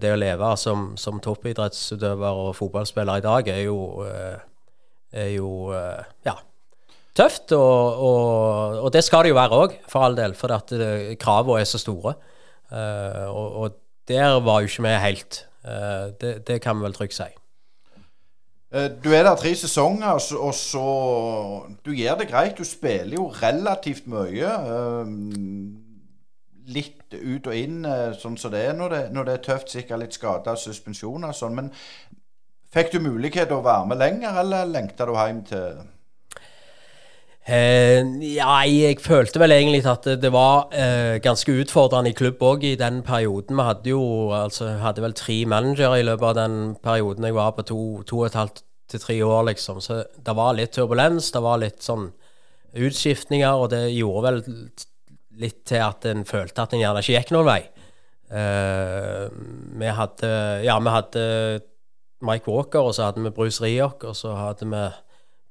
[0.00, 4.36] det å leve som, som toppidrettsutøver og fotballspiller i dag er jo, eh,
[5.16, 5.50] er jo
[6.26, 6.36] ja,
[7.18, 7.50] tøft.
[7.56, 10.54] Og, og, og, det skal det jo være òg, for all del, for
[11.20, 12.14] kravene er så store.
[12.70, 13.76] og, og
[14.08, 15.42] der var jo ikke vi helt.
[15.66, 17.28] Eh, det, det, kan vi vel trygt si.
[18.72, 20.86] Eh, du er der tre sesonger, og så,
[21.84, 22.58] Du gjør det greit.
[22.58, 24.52] Du spiller jo relativt mye.
[24.76, 25.10] Eh,
[26.66, 27.84] litt ut og inn,
[28.18, 29.70] sånn som det er når det, når det er tøft.
[29.70, 31.54] Sikkert litt skada suspensjoner og sånn.
[31.54, 31.70] Men
[32.74, 35.84] fikk du mulighet til å være med lenger, eller lengta du hjem til
[37.46, 42.42] Eh, ja, jeg følte vel egentlig at det, det var eh, ganske utfordrende i klubb
[42.42, 43.54] òg i den perioden.
[43.54, 44.00] Vi hadde jo
[44.34, 47.78] altså, hadde vel tre managere i løpet av den perioden jeg var på to,
[48.08, 49.78] to og et halvt til tre år, liksom.
[49.82, 52.10] Så det var litt turbulens, det var litt sånn
[52.76, 54.42] utskiftninger, og det gjorde vel
[55.38, 57.62] litt til at en følte at en gjerne ikke gikk noen vei.
[58.26, 59.24] Eh,
[59.78, 60.34] vi hadde
[60.66, 61.26] Ja, vi hadde
[62.26, 64.86] Mike Walker, og så hadde vi Bruce Riok, og så hadde vi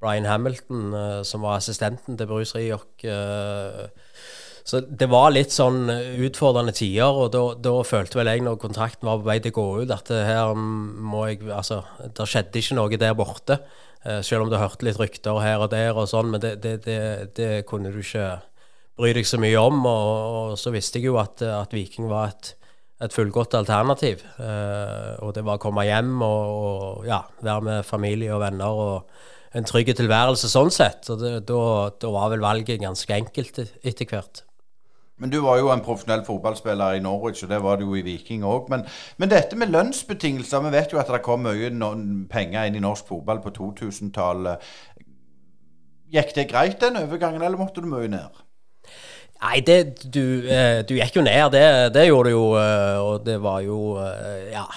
[0.04, 2.88] Brian Hamilton, uh, som var assistenten til Bruce Rioch.
[3.04, 3.88] Uh,
[4.66, 5.92] så det var litt sånn
[6.26, 9.58] utfordrende tider, og da, da, følte vel jeg når kontrakten var på vei til å
[9.60, 13.60] gå ut, at her må jeg Altså, det skjedde ikke noe der borte.
[14.06, 16.76] Uh, selv om du hørte litt rykter her og der og sånn, men det, det,
[16.86, 17.00] det,
[17.38, 18.40] det kunne du ikke
[18.98, 19.86] bry deg så mye om.
[19.86, 22.52] Og, og så visste jeg jo at, at Viking var et,
[23.06, 24.24] et fullgodt alternativ.
[24.40, 28.84] Og det var å komme hjem og, og ja, være med familie og venner.
[28.86, 31.08] og en trygg tilværelse sånn sett.
[31.14, 34.44] Og da var vel valget ganske enkelt etter hvert.
[35.16, 38.04] Men du var jo en profesjonell fotballspiller i Norwich, og det var du jo i
[38.04, 38.68] Viking òg.
[38.72, 38.84] Men,
[39.16, 41.72] men, dette med lønnsbetingelser Vi vet jo at det kom mye
[42.32, 44.66] penger inn i norsk fotball på 2000-tallet.
[46.12, 48.44] Gikk det greit den overgangen, eller måtte du mye ned?
[49.46, 51.64] Nei, det, du, eh, du, gikk jo ned, det,
[51.96, 52.46] det gjorde du jo.
[52.60, 54.68] Eh, og det var jo eh, Ja.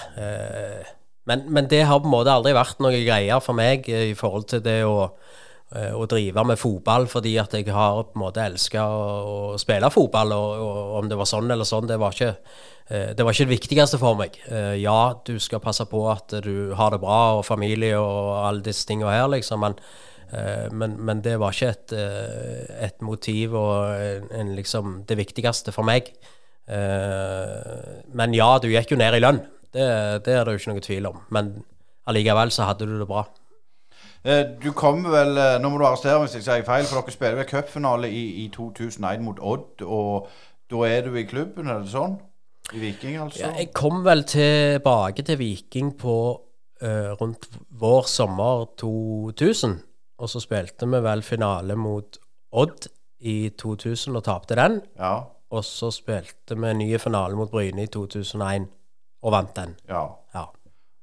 [1.29, 4.49] Men, men, det har på en måte aldri vært noe greier for meg i forhold
[4.49, 5.11] til det å,
[5.75, 9.05] eh, å drive med fotball, fordi at jeg har på en måte elska å,
[9.53, 10.35] å, spille fotball.
[10.35, 12.33] Og, og, om det var sånn eller sånn, det var, ikke,
[12.89, 14.41] eh, det var ikke det viktigste for meg.
[14.49, 18.65] Eh, ja, du skal passe på at du har det bra og familie og alle
[18.65, 19.81] disse tingene her, liksom, men
[20.31, 25.17] Eh, men, men, det var ikke et, eh, et motiv og en, en liksom det
[25.17, 26.11] viktigste for meg.
[26.69, 29.41] Eh, men ja, du gikk jo ned i lønn.
[29.73, 29.85] Det,
[30.25, 31.19] det er det jo ikke noe tvil om.
[31.35, 31.51] Men
[32.09, 33.27] allikevel så hadde du det bra.
[34.59, 37.47] Du kommer vel Nå må du arrestere hvis jeg sier feil, for dere spiller vel
[37.47, 39.85] cupfinale i, i 2001 mot Odd.
[39.85, 40.27] Og
[40.69, 42.17] da er du i klubben, er det sånn?
[42.73, 43.39] I Viking, altså?
[43.41, 46.15] Ja, jeg kom vel tilbake til Viking på
[46.83, 47.47] uh, rundt
[47.79, 49.79] vår sommer 2000.
[50.19, 52.19] Og så spilte vi vel finale mot
[52.59, 54.81] Odd i 2000 og tapte den.
[54.99, 55.15] Ja.
[55.49, 58.67] Og så spilte vi nye finale mot Bryne i 2001
[59.23, 59.75] og vant den.
[59.89, 60.05] Ja.
[60.35, 60.45] ja.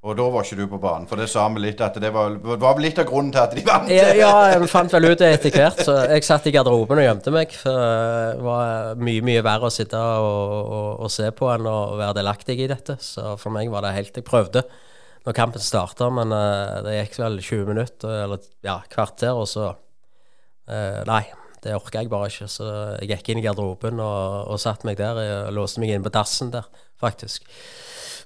[0.06, 2.36] Og da var ikke du på banen, for det sa vi litt at det var,
[2.38, 3.90] var litt av grunnen til at de vant.
[3.90, 7.08] ja, ja, vi fant vel ut det etter hvert, så jeg satt i garderoben og
[7.08, 7.54] gjemte meg.
[7.58, 11.78] For det var mye, mye verre å sitte og, og, og se på enn å
[11.98, 13.00] være delaktig i dette.
[13.02, 14.62] Så for meg var det helt Jeg prøvde
[15.26, 19.72] når kampen starta, men uh, det gikk vel 20 minutter, eller ja, kvarter, og så
[19.72, 21.24] uh, Nei,
[21.64, 22.46] det orka jeg bare ikke.
[22.50, 22.66] Så
[23.00, 25.18] jeg gikk inn i garderoben og, og satte meg der.
[25.24, 26.68] Jeg låste meg inn på dassen der,
[27.02, 27.44] faktisk.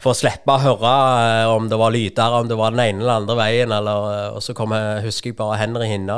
[0.01, 3.03] For å slippe å høre uh, om det var lyder, om det var den ene
[3.05, 3.75] eller andre veien.
[3.77, 6.17] Eller, og så kom jeg, husker jeg bare Henry Hinna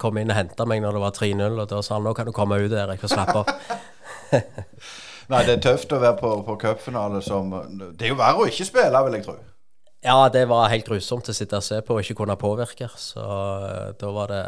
[0.00, 2.28] kom inn og henta meg når det var 3-0, og da sa han nå kan
[2.28, 3.80] du komme ut, Erik, og slappe av.
[5.32, 7.48] Nei, det er tøft å være på, på cupfinale som
[7.96, 9.38] Det er jo verre å ikke spille, vil jeg tro.
[10.04, 12.90] Ja, det var helt grusomt å sitte og se på og ikke kunne påvirke.
[13.00, 13.24] Så
[14.00, 14.44] da var det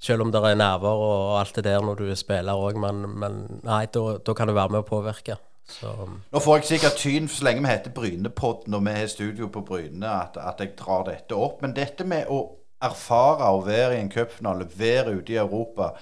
[0.00, 3.38] Selv om det er nerver og alt det der når du spiller òg, men, men,
[3.66, 5.34] nei, da kan du være med å påvirke.
[5.68, 5.90] Så.
[5.90, 9.50] Um, Nå får jeg sikkert tyn så lenge vi heter Brynepodden og vi har studio
[9.52, 11.60] på Bryne, at, at, jeg drar dette opp.
[11.62, 12.40] Men dette med å
[12.84, 15.92] erfare å være i en cupfinale, være ute i Europa,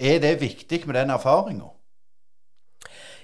[0.00, 1.72] er det viktig med den erfaringa?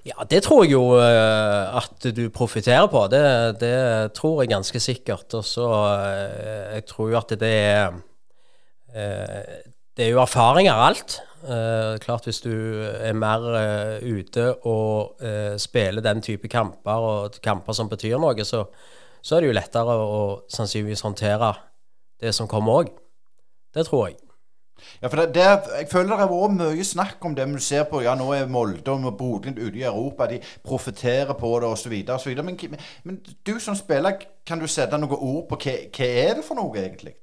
[0.06, 3.06] Ja, det tror jeg jo uh, at du profitterer på.
[3.10, 3.22] Det,
[3.60, 5.34] det, tror jeg ganske sikkert.
[5.34, 9.56] Og så uh, Jeg tror jo at det er uh,
[9.96, 11.18] Det er jo erfaringer alt.
[12.02, 13.46] Klart hvis du er mer
[14.02, 15.22] ute og
[15.62, 18.64] spiller den type kamper, og kamper som betyr noe, så,
[19.22, 20.20] så er det jo lettere å
[20.52, 21.54] sannsynligvis håndtere
[22.20, 22.94] det som kommer òg.
[23.74, 24.16] Det tror jeg.
[25.02, 25.42] Ja, for det, det,
[25.78, 27.46] Jeg føler det har vært mye snakk om det.
[27.48, 30.28] Du ser på ja, nå er Molde og Bodø ute i Europa.
[30.30, 31.94] De profitterer på det osv.
[32.44, 32.58] Men,
[33.04, 36.58] men du som spiller, kan du sette noen ord på hva, hva er det for
[36.58, 37.16] noe, egentlig?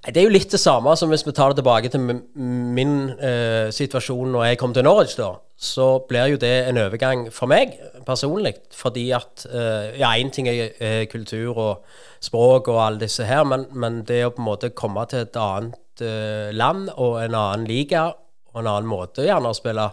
[0.00, 3.68] Det er jo litt det samme som hvis vi tar det tilbake til min uh,
[3.74, 5.18] situasjon når jeg kom til Norwich.
[5.18, 7.74] da, Så blir jo det en overgang for meg
[8.06, 8.54] personlig.
[8.72, 11.84] Fordi at uh, Ja, én ting er uh, kultur og
[12.20, 15.36] språk og alle disse her, men, men det å på en måte komme til et
[15.36, 18.08] annet uh, land og en annen liga
[18.54, 19.90] og en annen måte gjerne å spille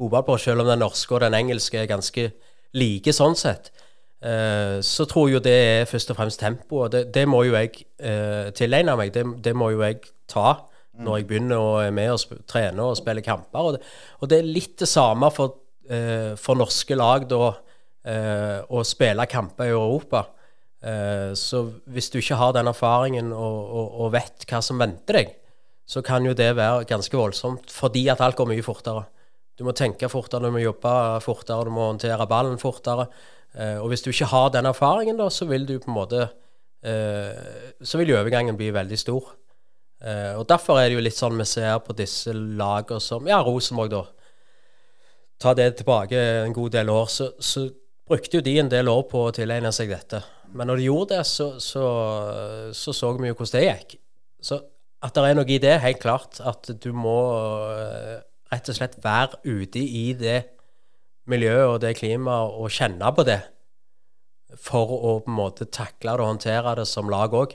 [0.00, 2.30] fotball på, selv om den norske og den engelske er ganske
[2.72, 3.68] like sånn sett.
[4.20, 7.40] Uh, så tror jeg jo det er først og fremst tempo, og det, det må
[7.46, 7.72] jo jeg
[8.04, 9.14] uh, tilegne meg.
[9.14, 10.58] Det, det, må jo jeg ta
[11.00, 13.64] når jeg begynner å er med og trene og spille kamper.
[13.64, 13.80] Og det,
[14.20, 15.56] og det, er litt det samme for,
[15.88, 17.54] uh, for norske lag da,
[18.00, 20.22] å spille kamper i Europa.
[21.36, 21.58] så
[21.92, 25.34] hvis du ikke har den erfaringen og, og, og vet hva som venter deg,
[25.84, 29.04] så kan jo det være ganske voldsomt, fordi at alt går mye fortere.
[29.60, 33.04] Du må tenke fortere, du må jobbe fortere, du må håndtere ballen fortere.
[33.52, 36.20] Eh, og hvis du ikke har den erfaringen, da, så vil du på en måte
[36.86, 39.34] eh, Så vil jo overgangen bli veldig stor.
[40.00, 43.42] Eh, og derfor er det jo litt sånn vi ser på disse lagene som Ja,
[43.44, 44.00] Rosenborg, da.
[45.40, 47.12] Ta det tilbake en god del år.
[47.12, 47.66] Så, så
[48.08, 50.22] brukte jo de en del år på å tilegne seg dette.
[50.56, 51.84] Men når de gjorde det, så så,
[52.72, 54.00] så, så vi jo hvordan det gikk.
[54.40, 54.62] Så
[55.04, 56.40] at det er noe i det, helt klart.
[56.40, 57.20] At du må
[58.50, 60.40] rett og slett være ute i det
[61.30, 63.40] miljøet og det klimaet og kjenne på det.
[64.58, 67.54] For å på en måte takle det og håndtere det som lag òg.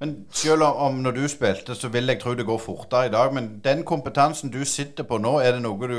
[0.00, 3.32] Men selv om når du spilte, så vil jeg tro det går fortere i dag.
[3.34, 5.98] Men den kompetansen du sitter på nå, er det noe du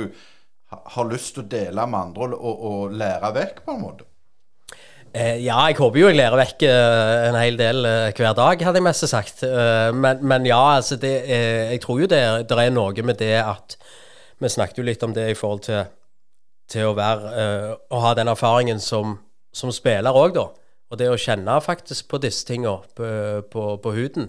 [0.74, 4.10] har lyst til å dele med andre og, og lære vekk, på en måte?
[5.14, 8.64] Eh, ja, jeg håper jo jeg lærer vekk eh, en hel del eh, hver dag,
[8.66, 9.44] hadde jeg mest sagt.
[9.46, 13.20] Eh, men, men, ja, altså det, eh, jeg tror jo det, det, er noe med
[13.22, 13.78] det at
[14.44, 15.86] Vi snakket jo litt om det i forhold til,
[16.72, 19.18] til å være uh, Å ha den erfaringen som,
[19.56, 20.50] som spiller òg, da.
[20.92, 23.06] Og det å kjenne faktisk på disse tinga på,
[23.50, 24.28] på, på, huden.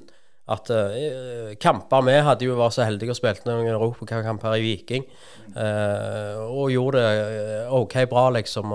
[0.48, 5.04] At uh, kamper Vi hadde jo vært så heldige og spilte noen europakamper i Viking.
[5.52, 8.72] Uh, og gjorde det eh, OK bra, liksom.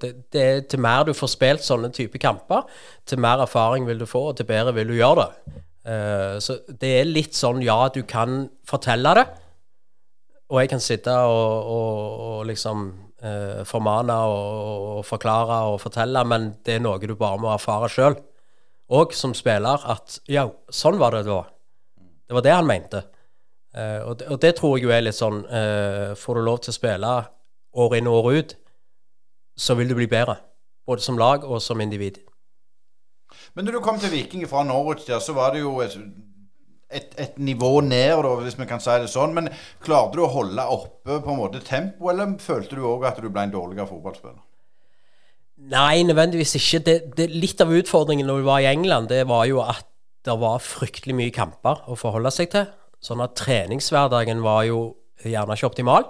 [0.00, 2.64] Det, det, til mer du får spilt sånne type kamper,
[3.04, 5.56] til mer erfaring vil du få, og til bedre vil du gjøre det.
[5.86, 9.26] Uh, så det er litt sånn ja, du kan fortelle det,
[10.48, 12.86] og jeg kan sitte og, og, og liksom
[13.66, 18.14] formane og, og, forklare og fortelle, men det er noe du bare må erfare sjøl.
[18.94, 21.40] Og som spiller at ja, sånn var det da.
[22.26, 23.02] Det var det han mente.
[23.76, 26.62] Eh, og, det, og, det, tror jeg jo er litt sånn eh, Får du lov
[26.64, 27.10] til å spille
[27.76, 28.54] år inn og år ut,
[29.58, 30.38] så vil du bli bedre.
[30.86, 32.22] Både som lag og som individ.
[33.52, 35.96] Men når du kom til Viking fra Norwich så var det jo et,
[36.90, 39.34] et, et nivå ned, da, hvis vi kan si det sånn.
[39.36, 39.50] Men
[39.84, 43.28] klarte du å holde oppe på en måte tempo, eller følte du òg at du
[43.30, 44.42] ble en dårligere fotballspiller?
[45.72, 46.82] Nei, nødvendigvis ikke.
[46.84, 49.86] Det, det, litt av utfordringen når vi var i England, det var jo at
[50.26, 52.66] det var fryktelig mye kamper å forholde seg til.
[53.02, 54.80] Sånn at treningshverdagen var jo
[55.24, 56.08] gjerne ikke optimal.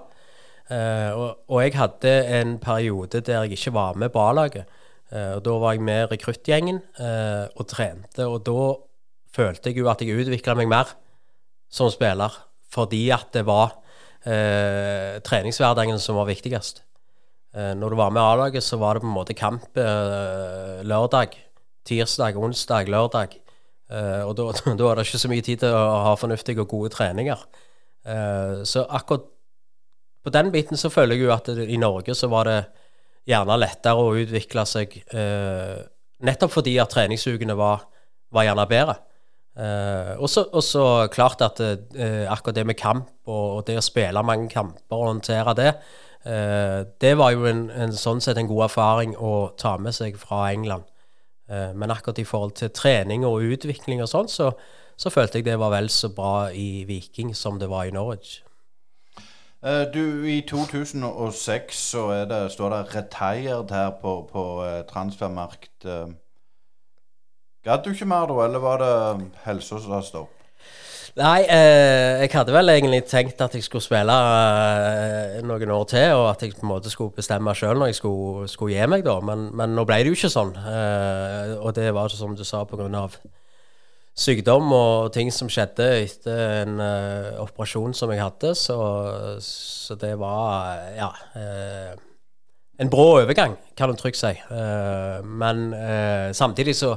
[0.66, 4.66] Uh, og, og, jeg hadde en periode der jeg ikke var med på A-laget.
[5.12, 8.26] Uh, og Da var jeg med rekruttgjengen uh, og trente.
[8.26, 8.64] Og da
[9.37, 10.92] følte jeg jo at jeg utvikla meg mer
[11.72, 12.33] som spiller,
[12.72, 13.77] fordi at det var
[14.27, 16.81] treningshverdagen som var viktigst.
[17.55, 19.79] når du var med A-laget, så var det på en måte kamp
[20.83, 21.37] lørdag,
[21.87, 23.37] tirsdag, onsdag, lørdag.
[24.27, 24.49] og da,
[24.81, 27.38] da er det ikke så mye tid til å ha fornuftige og gode treninger.
[28.66, 29.31] så akkurat
[30.27, 32.59] på den biten så føler jeg jo at det, i Norge så var det
[33.31, 35.77] gjerne lettere å utvikle seg eh,
[36.27, 37.85] nettopp fordi at treningsukene var,
[38.35, 38.96] var gjerne bedre.
[39.57, 44.21] Eh, og så klart at uh, akkurat det med kamp og, og, det å spille
[44.21, 45.71] mange kamper og håndtere det,
[46.29, 50.21] uh, det var jo en, en, sånn sett en god erfaring å ta med seg
[50.21, 50.85] fra England.
[51.47, 54.49] Men akkurat i forhold til trening og utvikling og sånn, så,
[54.99, 58.40] så følte jeg det var vel så bra i Viking som det var i Norwich.
[59.95, 65.87] Du, I 2006 så det, står det 'retired' her på, på uh, transfermarkt.
[67.66, 68.94] Gadd du ikke mer da, eller var det
[69.42, 70.33] helsa som sa stopp?
[71.16, 76.11] Nei, eh, jeg hadde vel egentlig tenkt at jeg skulle spille eh, noen år til,
[76.12, 79.02] og at jeg på en måte skulle bestemme sjøl når jeg skulle, skulle, gi meg,
[79.07, 79.16] da.
[79.24, 80.52] Men, men, nå ble det jo ikke sånn.
[80.61, 83.16] Eh, og det var som du sa, av
[84.16, 88.55] sykdom og ting som skjedde etter en uh, operasjon som jeg hadde.
[88.57, 88.76] Så,
[89.44, 91.92] så det var ja uh,
[92.81, 94.33] en brå overgang, kan du trygt si.
[94.48, 95.68] Uh, men
[96.37, 96.94] samtidig så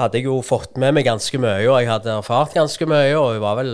[0.00, 3.12] hadde jeg jo fått med meg ganske mye, og jeg hadde erfart ganske mye.
[3.18, 3.72] Og jeg var vel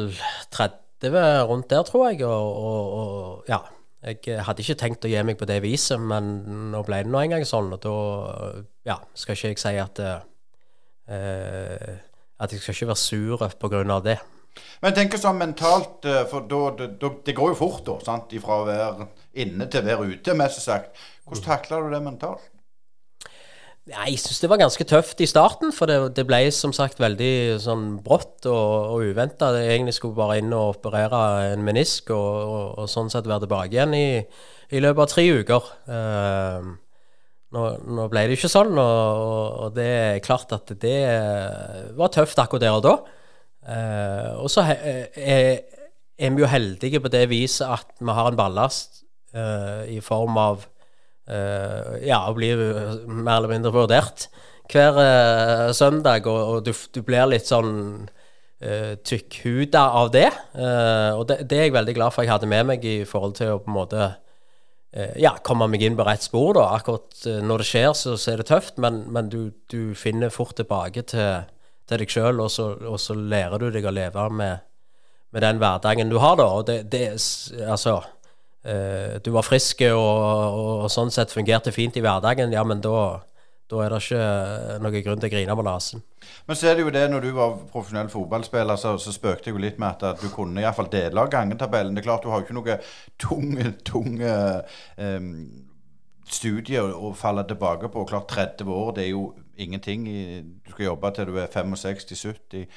[0.57, 1.17] 30
[1.49, 2.23] rundt der, tror jeg.
[2.27, 3.63] Og, og, og ja.
[4.07, 6.29] Jeg hadde ikke tenkt å gi meg på det viset, men
[6.71, 7.73] nå ble det nå engang sånn.
[7.75, 7.95] Og da
[8.87, 10.21] ja, skal ikke jeg si at uh,
[12.37, 14.01] at jeg skal ikke være sur pga.
[14.05, 14.19] det.
[14.83, 17.97] Men tenk sånn mentalt, eh, for da, det, det går jo fort, da.
[18.05, 18.33] sant?
[18.41, 19.09] Fra å være
[19.43, 20.97] inne til å være ute, mest sagt.
[21.25, 22.45] Hvordan takler du det mentalt?
[23.87, 27.61] Jeg syns det var ganske tøft i starten, for det, det ble som sagt veldig
[27.63, 29.53] sånn brått og, og uventa.
[29.61, 33.77] Egentlig skulle bare inn og operere en menisk og, og, og sånn sett være tilbake
[33.77, 34.09] igjen i,
[34.75, 35.71] i løpet av tre uker.
[35.87, 36.75] Uh,
[37.55, 40.99] nå, nå, ble det ikke sånn, og, og, det er klart at det
[41.95, 42.97] var tøft akkurat der og da.
[43.67, 48.39] Uh, og så er, er, vi jo heldige på det viset at vi har en
[48.39, 50.76] ballast uh, i form av eh,
[51.27, 54.29] ja, blir bli mer eller mindre vurdert
[54.71, 57.73] hver eh, søndag, og, og du, du, blir litt sånn
[58.63, 60.29] uh, tykkhuda av det.
[61.15, 63.55] Og det, det, er jeg veldig glad for jeg hadde med meg i forhold til
[63.55, 64.09] å på en måte
[64.97, 66.55] Eh, ja, komme meg inn på rett spor.
[66.57, 66.71] da.
[66.79, 70.33] Akkurat eh, når det skjer, så, så er det tøft, men, men du, du, finner
[70.33, 71.45] fort tilbake til,
[71.89, 74.65] til deg sjøl, og, og, så lærer du deg å leve med,
[75.37, 76.49] med den hverdagen du har, da.
[76.49, 77.11] Og det, det
[77.67, 78.09] Altså eh,
[79.23, 83.21] Du var frisk og, og, sånn sett fungerte fint i hverdagen, ja, men da
[83.67, 84.27] da er det ikke
[84.83, 86.03] noen grunn til å grine på nesen.
[86.47, 89.57] Men så er det jo det, når du var profesjonell fotballspiller, så, så spøkte jeg
[89.57, 91.97] jo litt med at, du kunne iallfall dele av gangetabellen.
[91.97, 92.77] Det er klart du har jo ikke noe
[93.23, 94.37] tunge, tunge
[95.03, 95.33] um,
[96.31, 98.07] studier å falle tilbake på.
[98.07, 99.27] Klart 30 år, det er jo
[99.59, 100.07] ingenting.
[100.63, 102.69] Du skal jobbe til du er 65-70.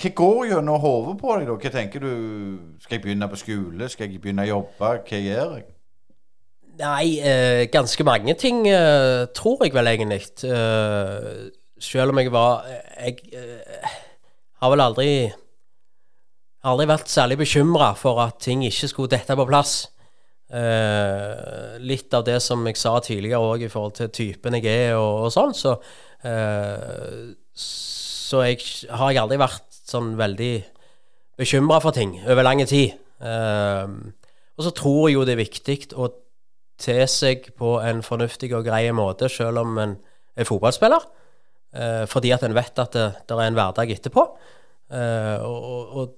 [0.00, 1.48] Hva går gjennom hodet på deg?
[1.50, 1.56] da?
[1.60, 2.12] Hva tenker du?
[2.80, 3.88] Skal jeg begynne på skole?
[3.92, 4.94] Skal jeg begynne å jobbe?
[5.04, 5.66] Hva gjør jeg?
[6.80, 10.22] Nei, eh, ganske mange ting eh, tror jeg vel egentlig.
[10.48, 12.64] Eh, selv om jeg var
[13.00, 13.92] Jeg eh,
[14.60, 15.10] har vel aldri
[16.68, 19.88] aldri vært særlig bekymra for at ting ikke skulle dette på plass.
[20.50, 24.96] Eh, litt av det som jeg sa tidligere òg i forhold til typen jeg er
[24.98, 25.76] og, og sånn, så
[26.26, 28.58] eh, Så jeg,
[28.90, 30.54] har jeg aldri vært sånn veldig
[31.40, 32.96] bekymra for ting over lang tid.
[33.20, 36.08] og så tror jeg jo det er viktig å
[36.80, 39.96] te seg på en fornuftig og grei måte, selv om en
[40.36, 41.04] er fotballspiller.
[41.70, 44.24] Uh, fordi at en vet at det, det, er en hverdag etterpå.
[44.90, 46.16] Uh, og, og,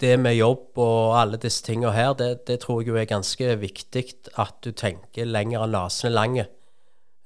[0.00, 3.50] det med jobb og alle disse tingene her, det, det, tror jeg jo er ganske
[3.60, 4.04] viktig
[4.40, 6.38] at du tenker lenger enn nesen er lang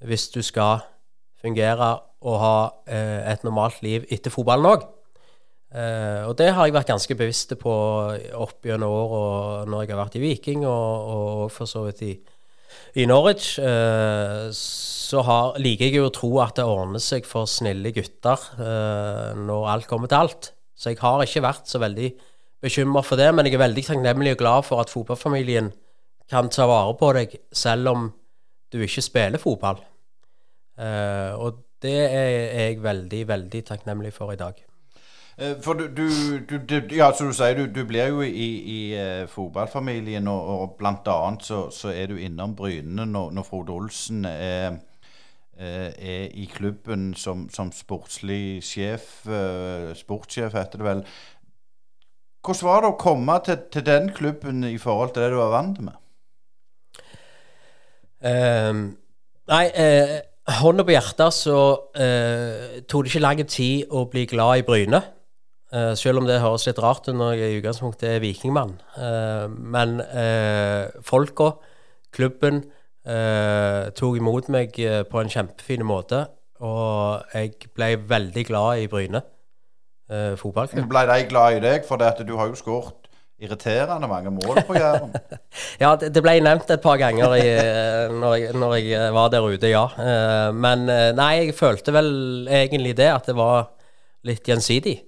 [0.02, 0.82] hvis du skal
[1.38, 1.92] fungere
[2.26, 2.56] og ha
[2.90, 4.88] uh, et normalt liv etter fotballen òg.
[5.74, 7.72] Eh, og det har jeg vært ganske bevisst på
[8.38, 12.12] opp gjennom åra når jeg har vært i Viking, og, og for så vidt i,
[13.02, 13.56] i Norwich.
[13.58, 18.44] Uh, så har, liker jeg jo å tro at det ordner seg for snille gutter
[18.60, 20.52] uh, når alt kommer til alt.
[20.78, 22.12] Så jeg har ikke vært så veldig
[22.64, 25.72] bekymra for det, men jeg er veldig takknemlig og glad for at fotballfamilien
[26.30, 28.06] kan ta vare på deg selv om
[28.72, 29.82] du ikke spiller fotball.
[30.78, 32.30] Uh, og det er
[32.62, 34.62] jeg veldig, veldig takknemlig for i dag.
[35.40, 39.28] Uh, for du, du, du, ja, som du sier, du, blir jo i, i uh,
[39.30, 44.24] fotballfamilien, og, og blant annet så, så, er du innom Bryne når, når Frode Olsen
[44.30, 44.78] er,
[45.58, 49.22] er i klubben som, som sportslig sjef,
[49.94, 51.04] sportssjef heter det vel.
[52.44, 55.54] Hvordan var det å komme til, til den klubben i forhold til det du var
[55.54, 56.00] vant med?
[58.24, 58.84] Um,
[59.52, 60.18] nei, uh,
[60.60, 61.58] hånda på hjertet så
[61.96, 65.00] uh, tok det ikke lang tid å bli glad i Bryne.
[65.74, 68.76] Uh, selv om det høres litt rart ut når jeg i utgangspunktet er vikingmann.
[69.74, 69.98] men
[71.02, 71.54] folka,
[72.14, 72.62] klubben,
[73.04, 74.76] tok imot meg
[75.10, 76.24] på en kjempefin måte.
[76.64, 79.24] Og jeg ble veldig glad i Bryne
[80.38, 80.86] fotballklubb.
[80.88, 81.88] Ble de glad i deg?
[81.88, 83.10] For du har jo skåret
[83.42, 85.10] irriterende mange mål på Jæren.
[85.82, 87.48] ja, det, det, ble nevnt et par ganger i,
[88.14, 89.88] når, jeg, når, jeg, var der ute, ja.
[90.54, 90.86] Men
[91.18, 92.12] nei, jeg følte vel
[92.46, 93.72] egentlig det, at det var
[94.24, 95.00] litt gjensidig.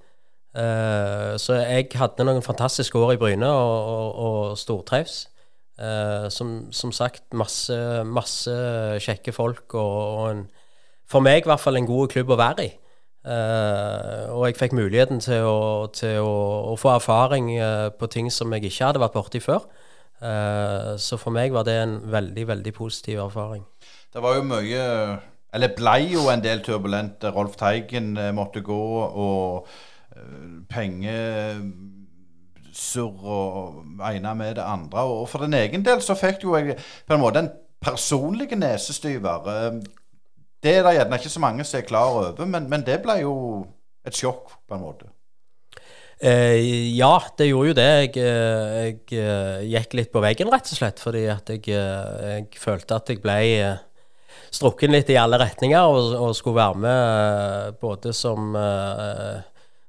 [0.56, 5.26] Eh, så jeg hadde noen fantastiske år i Bryne og, og, og stortrives.
[6.32, 7.74] Som, som, sagt, masse,
[8.08, 8.52] masse
[9.04, 10.38] kjekke folk og, og en,
[11.04, 12.70] for meg i hvert fall en god klubb å være i.
[13.26, 16.34] Uh, og jeg fikk muligheten til, å, til å,
[16.70, 19.64] å, få erfaring uh, på ting som jeg ikke hadde vært borti før.
[20.22, 23.64] Uh, så for meg var det en veldig, veldig positiv erfaring.
[24.14, 24.84] Det var jo mye
[25.52, 27.26] Eller blei jo en del turbulent.
[27.34, 29.66] Rolf Teigen måtte gå, og
[30.70, 31.64] pengesurr
[33.36, 35.00] og ene med det andre.
[35.04, 37.52] Og for din egen del så fikk jo jeg på en måte en
[37.82, 39.38] personlig nesestyver.
[40.62, 43.20] Det er det gjerne ikke så mange som er klar over, men, men det ble
[43.22, 43.34] jo
[44.06, 45.06] et sjokk på en måte.
[46.16, 47.90] Eh, ja, det gjorde jo det.
[48.06, 51.02] Jeg, eh, jeg, eh, gikk litt på veggen, rett og slett.
[51.02, 53.36] Fordi at jeg, eh, jeg følte at jeg ble
[54.54, 59.44] strukken litt i alle retninger og, og skulle være med både som eh,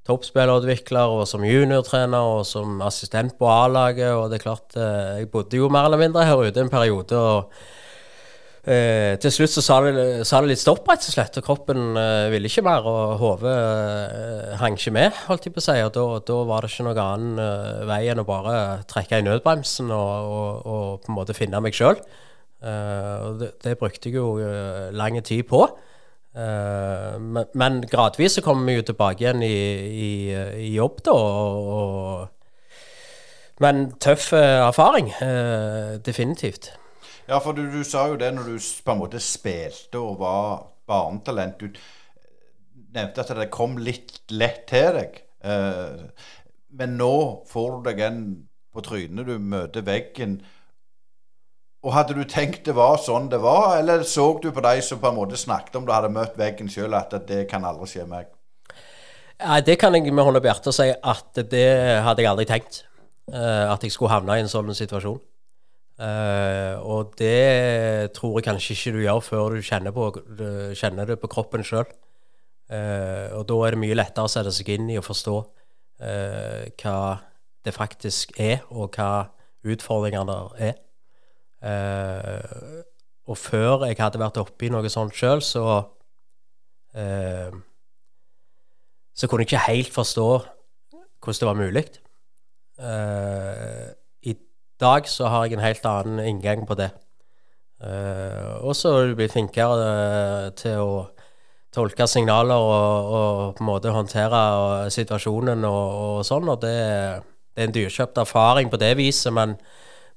[0.07, 4.13] toppspillerutvikler og som juniortrener og som assistent på A-laget.
[4.15, 7.17] Og det er klart, jeg bodde jo mer eller mindre her ute en periode.
[7.17, 7.51] og
[8.67, 9.93] Eh, til slutt så sa det,
[10.27, 11.37] sa det, litt stopp, rett og slett.
[11.39, 15.63] Og kroppen eh, ville ikke mer, og hodet eh, hang ikke med, holdt jeg på
[15.63, 15.75] å si.
[15.85, 18.57] Og da, da var det ikke noen annen eh, vei enn å bare
[18.91, 22.01] trekke i nødbremsen og, og, og på en måte finne meg sjøl.
[22.59, 24.35] Eh, og det, det, brukte jeg jo
[24.99, 25.63] lang tid på.
[26.37, 29.57] Men, men, gradvis så kommer vi jo tilbake igjen i,
[29.89, 30.09] i,
[30.67, 31.15] i jobb, da.
[31.17, 32.27] Og,
[33.65, 35.09] men tøff erfaring.
[36.05, 36.69] definitivt.
[37.27, 40.67] Ja, for du, du, sa jo det når du på en måte spilte og var
[40.87, 41.59] barnetalent.
[41.59, 41.67] Du
[42.95, 45.17] nevnte at det kom litt lett til deg.
[45.43, 46.05] Eh,
[46.79, 47.15] men nå
[47.49, 48.21] får du deg en
[48.73, 50.39] på trynet, du møter veggen.
[51.87, 54.99] Og Hadde du tenkt det var sånn det var, eller så du på de som
[54.99, 58.03] på en måte snakket om du hadde møtt veggen sjøl, at det kan aldri skje
[58.09, 58.27] meg?
[59.39, 61.67] Nei, det kan jeg med hånda på hjertet si at det
[62.03, 62.81] hadde jeg aldri tenkt.
[63.31, 65.19] Uh, at jeg skulle havne i en sånn situasjon.
[65.97, 70.09] Uh, og det tror jeg kanskje ikke du gjør før du kjenner, på,
[70.75, 71.87] kjenner det på kroppen sjøl.
[72.67, 75.35] Eh, og da er det mye lettere å sette seg inn i og forstå
[76.03, 76.97] hva
[77.63, 79.29] det faktisk er, og hva
[79.63, 80.35] utfordringene
[80.67, 80.75] er.
[83.27, 85.63] Og før jeg hadde vært oppi noe sånt sjøl, så
[89.17, 90.27] Så kunne jeg ikke helt forstå
[91.17, 91.85] hvordan det var mulig.
[94.23, 94.33] i
[94.79, 96.91] dag så har jeg en helt annen inngang på det.
[97.77, 100.93] Uh, og så er du blitt flinkere uh, til å
[101.73, 106.49] tolke signaler og, og, på en måte håndtere uh, situasjonen og, og, sånn.
[106.49, 106.73] Og det,
[107.53, 109.53] det, er en dyrkjøpt erfaring på det viset, men,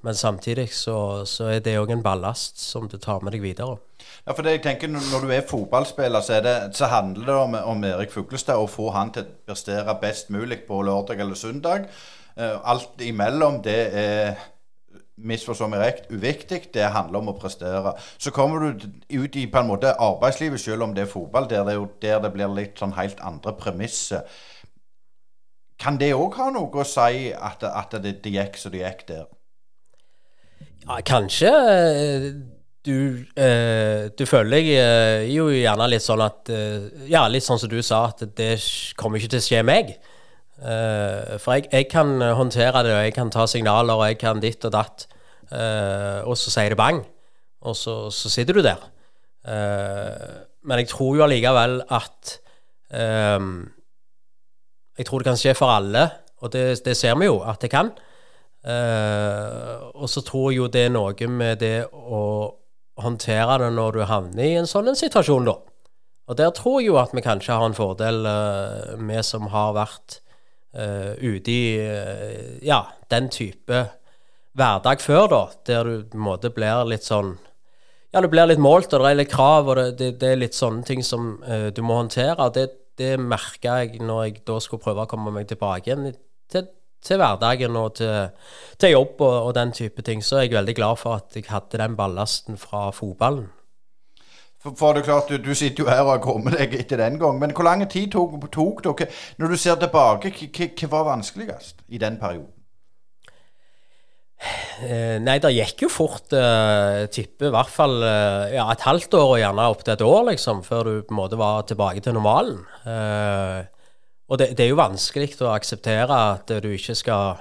[0.03, 3.79] men samtidig så, så, er det òg en ballast som du tar med deg videre.
[4.27, 7.35] Ja, for det jeg tenker Når du er fotballspiller, så, er det, så handler det
[7.35, 11.37] om, om Erik Fuglestad å få han til å prestere best mulig på lørdag eller
[11.37, 11.91] søndag.
[12.37, 14.41] Eh, alt imellom, det er
[15.21, 16.63] misforstå meg rett, uviktig.
[16.75, 17.95] Det handler om å prestere.
[18.19, 21.67] Så kommer du ut i på en måte arbeidslivet, selv om det er fotball, der
[21.69, 24.25] det, der det blir litt sånn helt andre premisser.
[25.81, 29.07] Kan det òg ha noe å si at, at det, det, gikk som det gikk
[29.09, 29.29] der?
[30.87, 31.51] Ja, kanskje.
[32.81, 37.61] Du, eh, du føler jeg eh, jo gjerne litt sånn at eh, Ja, litt sånn
[37.61, 38.55] som du sa, at det
[38.97, 39.93] kommer ikke til å skje meg.
[40.61, 44.41] Eh, for jeg, jeg, kan håndtere det, og jeg kan ta signaler, og jeg kan
[44.41, 45.07] ditt og datt.
[45.53, 47.03] Eh, og så sier det bang,
[47.67, 48.81] og så, så sitter du der.
[49.45, 52.35] Eh, men jeg tror jo allikevel at
[52.93, 53.41] eh,
[55.01, 56.09] Jeg tror det kan skje for alle,
[56.41, 57.93] og det, det ser vi jo at det kan.
[58.61, 62.23] Eh, og så tror jo det er noe med det å
[63.01, 65.57] håndtere det når du havner i en sånn situasjon, da.
[66.31, 69.73] Og der tror jeg jo at vi kanskje har en fordel, uh, vi som har
[69.75, 70.21] vært
[70.79, 73.81] uh, ute i uh, ja, den type
[74.55, 77.39] hverdag før, da, der du på en måte blir litt sånn
[78.11, 80.41] Ja, du blir litt målt, og det er litt krav, og det, det, det er
[80.43, 82.49] litt sånne ting som du må håndtere.
[82.55, 82.65] det,
[82.99, 86.11] det merka jeg når jeg da skulle prøve å komme meg tilbake igjen
[86.51, 86.67] til,
[87.05, 88.29] til hverdagen og til,
[88.81, 90.25] til jobb og, og, den type ting.
[90.25, 93.49] Så er jeg veldig glad for at jeg hadde den ballasten fra fotballen.
[94.61, 97.01] For, for, det er klart, du, du, sitter jo her og har kommet deg etter
[97.01, 97.39] den gang.
[97.41, 102.01] Men hvor lang tid tok, tok dere Når du ser tilbake, hva var vanskeligst i
[102.01, 102.53] den perioden?
[104.81, 106.33] Eh, nei, det gikk jo fort.
[106.33, 110.05] Uh, tipper i hvert fall uh, ja, et halvt år og gjerne opp til et
[110.07, 112.63] år, liksom, før du på en måte var tilbake til normalen.
[112.87, 113.69] Uh,
[114.31, 117.41] og det, det, er jo vanskelig å akseptere at du ikke skal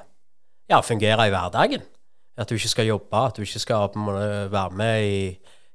[0.70, 1.86] ja, fungere i hverdagen.
[2.40, 5.20] At du ikke skal jobbe, at du ikke skal måte være med i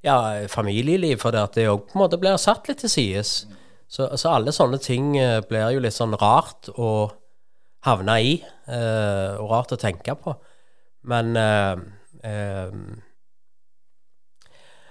[0.04, 3.34] ja, familieliv, for det at det òg på en måte blir satt litt til sides.
[3.88, 6.90] Så, så, alle sånne ting eh, blir jo litt sånn rart å
[7.86, 8.34] havne i,
[8.66, 10.34] eh, og rart å tenke på.
[11.08, 11.84] Men eh,
[12.26, 12.76] eh,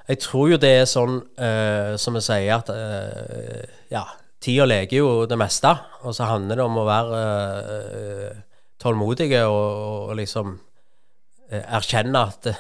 [0.07, 4.05] jeg tror jo det er sånn eh, som vi sier, at eh, ja,
[4.43, 5.71] tida leker jo det meste.
[6.03, 7.23] Og så handler det om å være
[8.83, 10.57] tålmodige og, og liksom
[11.53, 12.51] erkjenne at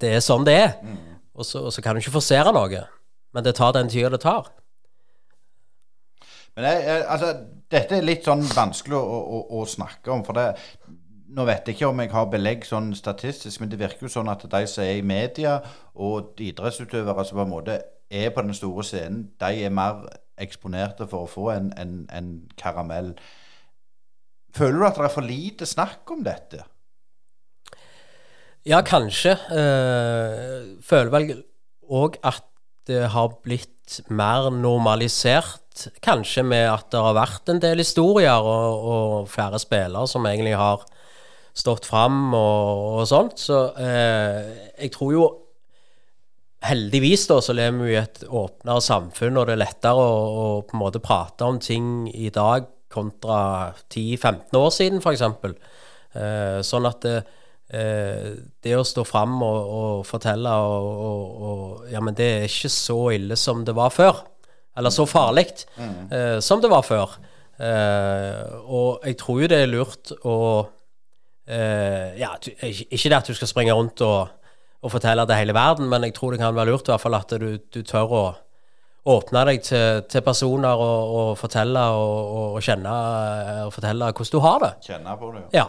[0.00, 0.74] det er sånn det er.
[0.82, 0.98] Mm.
[1.32, 2.86] Og så, og så kan du ikke forsere noe.
[3.32, 4.50] Men det tar den tida det tar.
[6.56, 7.30] Men jeg, jeg, altså,
[7.72, 10.24] dette er litt sånn vanskelig å, å, å snakke om.
[10.26, 10.50] For det,
[11.32, 14.28] nå vet jeg ikke om jeg har belegg sånn statistisk, men det virker jo sånn
[14.32, 15.56] at de som er i media,
[15.96, 17.78] og idrettsutøvere som på en måte
[18.12, 20.04] er på den store scenen, de er mer
[20.42, 23.14] eksponerte for å få en, en, en karamell.
[24.52, 26.64] Føler du at det er for lite snakk om dette?
[28.68, 29.34] Ja, kanskje.
[29.50, 31.32] Uh, føler vel
[31.90, 32.44] òg at
[32.86, 38.88] det har blitt mer normalisert, kanskje med at det har vært en del historier og,
[38.92, 40.82] og flere spillere som egentlig har
[41.56, 43.40] stått fram og, og sånt.
[43.40, 45.24] Så eh, jeg tror jo
[46.62, 50.10] Heldigvis da, så lever vi i et åpnere samfunn, og det er lettere å,
[50.42, 55.24] å på en måte prate om ting i dag kontra 10-15 år siden, f.eks.
[56.12, 57.14] Eh, sånn at det,
[57.72, 58.28] eh,
[58.62, 62.72] det å stå fram og, og, fortelle og, og, og, Ja, men det er ikke
[62.72, 64.22] så ille som det var før.
[64.76, 65.96] Eller så farlig mm.
[66.12, 67.16] eh, som det var før.
[67.62, 70.36] Eh, og jeg tror jo det er lurt å
[71.48, 74.32] eh, Ja, ikke det at du skal springe rundt og,
[74.90, 77.36] fortelle det hele verden, men jeg tror det kan være lurt i hvert fall at
[77.38, 78.24] du, du tør å
[79.12, 82.96] åpne deg til, til personer og, og fortelle og, og, kjenne
[83.66, 84.72] og fortelle hvordan du har det.
[84.88, 85.68] Kjenne på det, ja.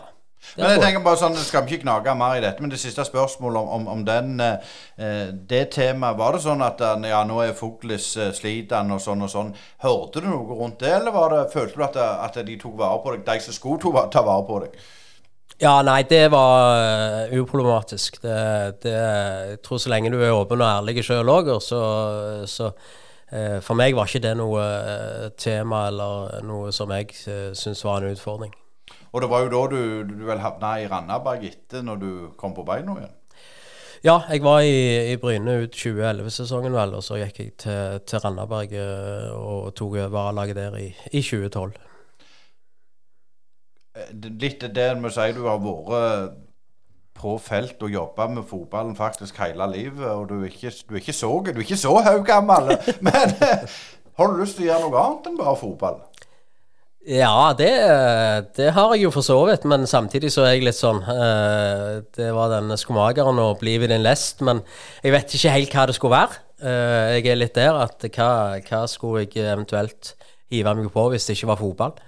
[0.57, 3.05] Men jeg tenker bare sånn, Skal vi ikke gnage mer i dette, men det siste
[3.07, 7.53] spørsmålet om, om, om den, eh, det temaet Var det sånn at ja, nå er
[7.55, 9.53] Fuglis eh, slitende og sånn og sånn?
[9.86, 12.99] Hørte du noe rundt det, eller var det, følte du at, at de tok vare
[13.05, 14.84] på deg, de som skulle ta vare på deg?
[15.64, 18.18] Ja, nei, det var uh, uproblematisk.
[18.24, 18.39] Det,
[18.84, 21.80] det, jeg tror så lenge du er åpen og ærlig sjøl òg, så,
[22.49, 27.53] så uh, For meg var ikke det noe uh, tema eller noe som jeg uh,
[27.55, 28.51] syntes var en utfordring.
[29.14, 32.55] Og det var jo da du, du vel havna i Randaberg etter, når du kom
[32.57, 33.16] på beina igjen?
[34.03, 38.20] Ja, jeg var i, i Bryne ut 2011-sesongen, vel, og så gikk jeg til, til
[38.20, 41.78] Randaberg eh, og tok over A-laget der i, i 2012.
[43.94, 46.39] Eh, litt det du sier, du har vært
[47.24, 51.04] på felt og jobba med fotballen faktisk hele livet, og du er ikke, du er
[51.04, 52.74] ikke så, du er så høygammel.
[53.06, 53.76] Men eh,
[54.18, 56.02] har du lyst til å gjøre noe annet enn bare fotball?
[57.04, 57.70] Ja, det,
[58.56, 62.00] det, har jeg jo for så vidt, men samtidig så er jeg litt sånn uh,
[62.16, 64.62] Det var denne skomakeren og bli ved din lest, men
[65.04, 66.39] jeg vet ikke helt hva det skulle være.
[66.64, 68.30] Uh, jeg er litt der at hva,
[68.64, 70.14] hva, skulle jeg eventuelt
[70.48, 72.00] hive meg på hvis det ikke var fotball?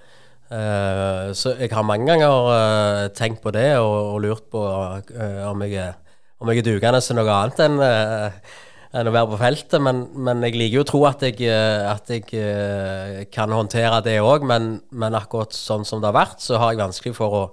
[0.56, 5.90] Uh, så jeg har mange ganger tenkt på det og, og lurt på om jeg,
[6.40, 7.82] om jeg er dugende til noe annet enn
[8.96, 9.82] enn å være på feltet.
[9.84, 14.46] Men, men, jeg liker jo å tro at jeg, at jeg kan håndtere det òg.
[14.48, 17.44] Men, men, akkurat sånn som det har vært, så har jeg vanskelig for å,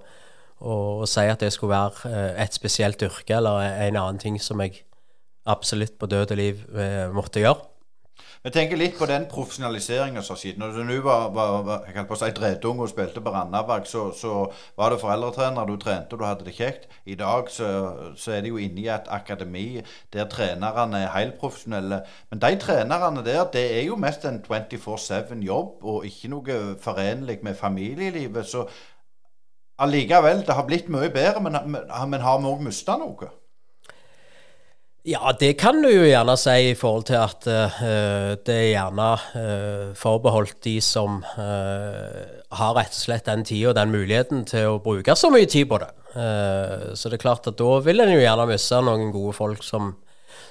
[0.63, 4.63] å, å si at det skulle være et spesielt yrke eller en annen ting som
[4.63, 4.85] jeg
[5.51, 6.63] absolutt på død og liv
[7.11, 7.72] måtte gjøre.
[8.43, 10.57] Jeg tenker litt på den profesjonaliseringa som har skjedd.
[10.59, 14.01] Når du var, var, var jeg på å si, dredung og spilte på Randaberg, så,
[14.19, 14.33] så,
[14.75, 16.89] var det foreldretrener, du trente og du hadde det kjekt.
[17.07, 17.69] I dag så,
[18.19, 19.67] så er det jo inne i et akademi
[20.11, 22.01] der trenerne er helprofesjonelle.
[22.33, 27.55] Men de trenerne der, det er jo mest en 24-7-jobb, og ikke noe forenlig med
[27.55, 28.43] familielivet.
[28.43, 28.65] Så
[29.79, 33.31] allikevel, det har blitt mye bedre, men, men har vi òg mista noe?
[35.03, 37.79] Ja, det kan du jo gjerne si i forhold til at uh,
[38.39, 42.21] det er gjerne uh, forbeholdt de som uh,
[42.55, 45.67] har rett og slett den tida og den muligheten til å bruke så mye tid
[45.67, 45.91] på det.
[46.13, 49.95] så det er klart at da vil en jo gjerne miste noen gode folk som,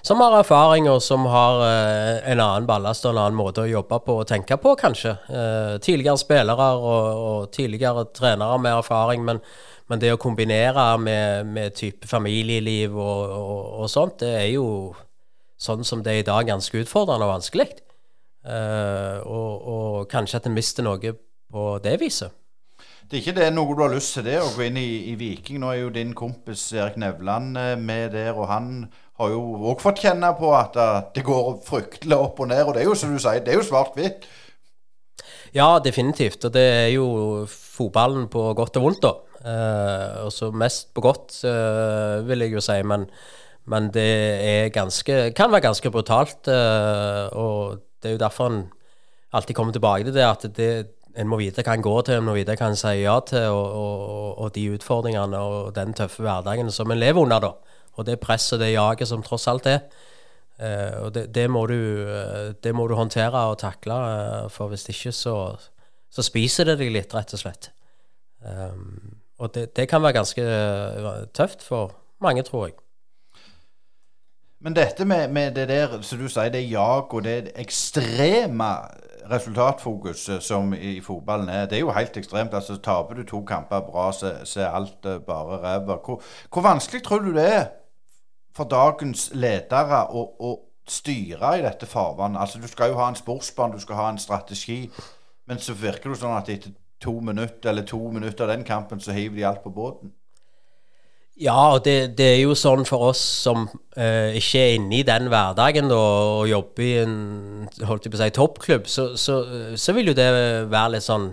[0.03, 4.01] som har erfaring, og som har en annen ballast og en annen måte å jobbe
[4.03, 5.15] på og tenke på, kanskje.
[5.87, 9.23] tidligere spillere og, og tidligere trenere med erfaring.
[9.25, 9.39] men
[9.93, 14.67] men det å kombinere med, med type familieliv og, og, og, sånt, det er jo
[15.61, 17.67] sånn som det er i dag, ganske utfordrende og vanskelig.
[18.43, 22.33] Uh, og, og, kanskje at en mister noe på det viset.
[23.05, 25.17] Det er ikke det noe du har lyst til det, å gå inn i, i
[25.21, 25.61] Viking.
[25.61, 28.71] Nå er jo din kompis Erik Nevland eh, med der, og han
[29.21, 29.43] har jo
[29.75, 32.63] òg fått kjenne på at, at det går fryktelig opp og ned.
[32.65, 34.25] Og det er jo som du sier, det er jo svart-hvitt.
[35.53, 36.49] Ja, definitivt.
[36.49, 37.05] Og det er jo
[37.53, 39.13] fotballen på godt og vondt, da.
[39.43, 42.79] Uh, og så mest på godt, uh, vil jeg jo si.
[42.87, 43.09] Men,
[43.67, 46.47] men, det ganske, kan være ganske brutalt.
[46.47, 48.63] Uh, og det er jo derfor en
[49.33, 50.69] alltid kommer tilbake til det at det,
[51.17, 53.51] en må vite hva en går til, en må vite hva en sier ja til,
[53.51, 57.41] og, og, og, de utfordringene og den tøffe hverdagen som en lever under.
[57.41, 57.79] da.
[57.99, 59.83] Og det presset, det jaget som tross alt er.
[61.03, 62.07] og det, det, må du,
[62.63, 63.97] det, må du, håndtere og takle,
[64.49, 65.35] for hvis ikke så,
[66.11, 67.73] så spiser det deg litt, rett og slett.
[68.41, 72.75] Um, og det, det, kan være ganske eh, tøft for mange, tror jeg.
[74.63, 78.69] Men dette med, med det der, som du sier, det jaget og det ekstreme
[79.31, 82.55] resultatfokuset som i fotballen er, det er jo helt ekstremt.
[82.55, 85.97] altså Taper du to kamper bra, så, er alt eh, bare ræva.
[86.05, 86.23] Hvor,
[86.53, 87.65] hvor, vanskelig tror du det er
[88.57, 90.53] for dagens ledere å, å
[90.89, 92.41] styre i dette farvannet?
[92.41, 94.91] Altså Du skal jo ha en sportsbane, du skal ha en strategi,
[95.47, 99.01] men så virker det sånn at etter to minutter eller to minutter av den kampen,
[99.01, 100.13] så hiver de alt på båten.
[101.41, 103.65] Ja, og det, det, er jo sånn for oss som
[103.97, 106.01] eh, ikke er inne i den hverdagen da,
[106.37, 107.17] og jobber i en
[107.89, 109.39] holdt jeg på å si, toppklubb, så, så,
[109.81, 110.29] så, vil jo det
[110.71, 111.31] være litt sånn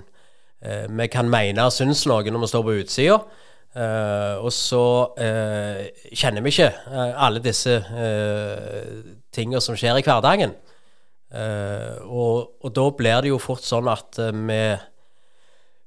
[0.64, 3.20] eh, Vi kan mene og synes noe når vi står på utsida.
[3.76, 4.84] Eh, og så
[5.22, 5.84] eh,
[6.16, 8.96] kjenner vi ikke eh, alle disse eh,
[9.36, 10.56] tingene som skjer i hverdagen.
[11.30, 14.62] Og, og, da blir det jo fort sånn at vi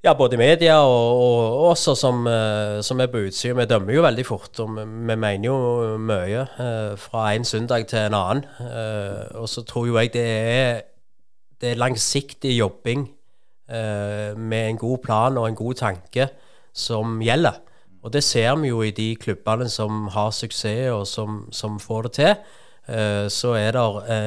[0.03, 3.55] ja, både media og, og oss som, uh, som, er på utsida.
[3.61, 5.57] Vi dømmer jo veldig fort, og vi, vi mener jo
[6.03, 8.47] mye uh, fra en søndag til en annen.
[8.59, 10.81] Uh, og så tror jo jeg det er,
[11.63, 13.11] det er langsiktig jobbing
[13.73, 16.27] med en god plan og en god tanke
[16.77, 17.55] som gjelder.
[18.05, 22.03] Og det ser vi jo i de klubbene som har suksess, og som, som får
[22.03, 22.35] det til.
[23.33, 24.19] så er det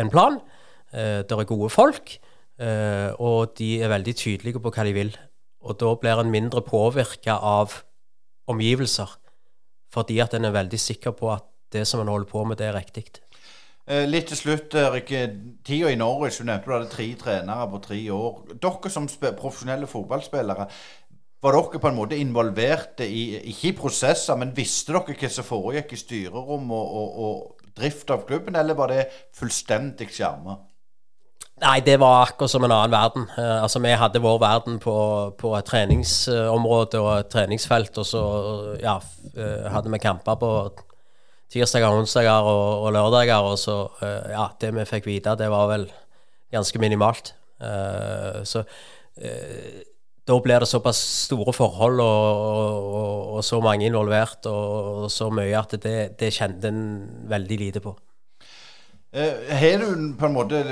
[0.00, 0.40] en plan.
[0.90, 2.16] det er gode folk.
[2.58, 5.12] Uh, og de er veldig tydelige på hva de vil.
[5.62, 7.82] Og da blir en mindre påvirka av
[8.50, 9.12] omgivelser,
[9.94, 12.66] fordi at en er veldig sikker på at det som en holder på med, det
[12.66, 13.04] er riktig.
[13.88, 15.12] Uh, litt til slutt, Erik.
[15.64, 18.40] Tida i Norwich, du nevnte du hadde tre trenere på tre år.
[18.58, 20.66] Dere som profesjonelle fotballspillere,
[21.38, 25.46] var dere på en måte involverte i, ikke i prosesser, men visste dere hva som
[25.46, 29.06] foregikk i styrerom og, og, og drift av klubben, eller var det
[29.38, 30.58] fullstendig skjerma?
[31.58, 33.24] Nei, det var akkurat som en annen verden.
[33.34, 34.94] Uh, altså, Vi hadde vår verden på,
[35.38, 38.22] på et treningsområde og et treningsfelt, og så
[38.82, 40.52] ja, uh, hadde vi kamper på
[41.50, 43.42] tirsdager, onsdager og, og lørdager.
[43.42, 45.90] Og så, uh, ja, det vi fikk vite, det var vel
[46.54, 47.34] ganske minimalt.
[48.46, 48.62] så
[50.28, 52.42] da blir det såpass store forhold og,
[52.94, 56.84] og, og så mange involvert og, så mye at det, det kjente en
[57.26, 57.96] veldig lite på.
[59.10, 60.62] Har du på en måte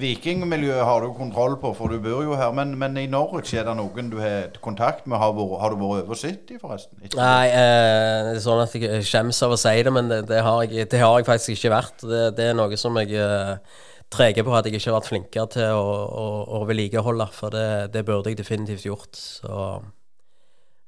[0.00, 2.52] Vikingmiljøet har du kontroll på, for du bor jo her.
[2.56, 5.18] Men, men i Norwich, er det noen du har kontakt med?
[5.22, 6.98] Har, vært, har du vært over City, forresten?
[7.14, 10.40] Nei, eh, det er sånn at jeg skjemmes av å si det, men det, det,
[10.46, 12.06] har, jeg, det har, jeg, faktisk ikke vært.
[12.06, 13.80] Det, det er noe som jeg eh,
[14.14, 16.26] treger på at jeg ikke har vært flinkere til å, å,
[16.58, 17.28] å vedlikeholde.
[17.36, 19.14] For det, det, burde jeg definitivt gjort.
[19.18, 19.54] Så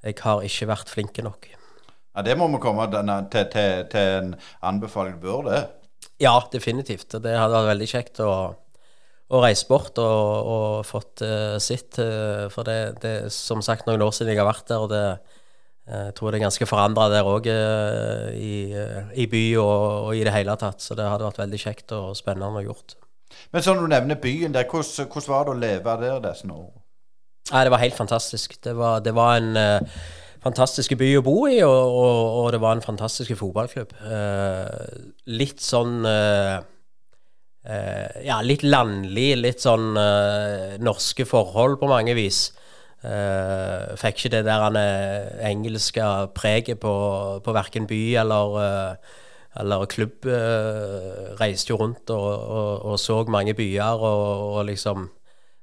[0.02, 1.50] jeg har ikke vært flink nok.
[2.16, 4.36] Ja, Det må vi komme til, til, til en
[4.66, 5.18] anbefaling.
[5.22, 5.64] Bør det?
[6.22, 7.12] Ja, definitivt.
[7.12, 8.30] Det hadde vært veldig kjekt å
[9.26, 11.98] og reist bort og, og fått uh, sitt.
[11.98, 15.06] Uh, for det, er som sagt noen år siden jeg har vært der, og det,
[15.86, 18.74] Jeg tror det er ganske forandra der òg, i,
[19.14, 20.82] i by og, og, i det hele tatt.
[20.82, 22.96] Så det hadde vært veldig kjekt og spennende å gjort.
[23.54, 26.82] Men sånn du nevner byen der, hvordan, hvordan var det å leve der disse årene?
[27.52, 28.58] Nei, Det var helt fantastisk.
[28.66, 29.86] Det var, det var en
[30.42, 31.70] fantastisk by å bo i, og,
[32.02, 33.94] og, og, det var en fantastisk fotballklubb.
[35.38, 36.00] Litt sånn
[37.66, 39.96] Ja, litt landlig, litt sånn
[40.78, 42.44] norske forhold på mange vis.
[43.06, 44.76] Uh, fikk ikke det der han
[45.46, 46.02] engelske
[46.34, 46.94] preget på,
[47.44, 49.20] på verken by eller, uh,
[49.60, 50.26] eller klubb.
[50.26, 55.10] Uh, reiste jo rundt og, og, og, så mange byer og, liksom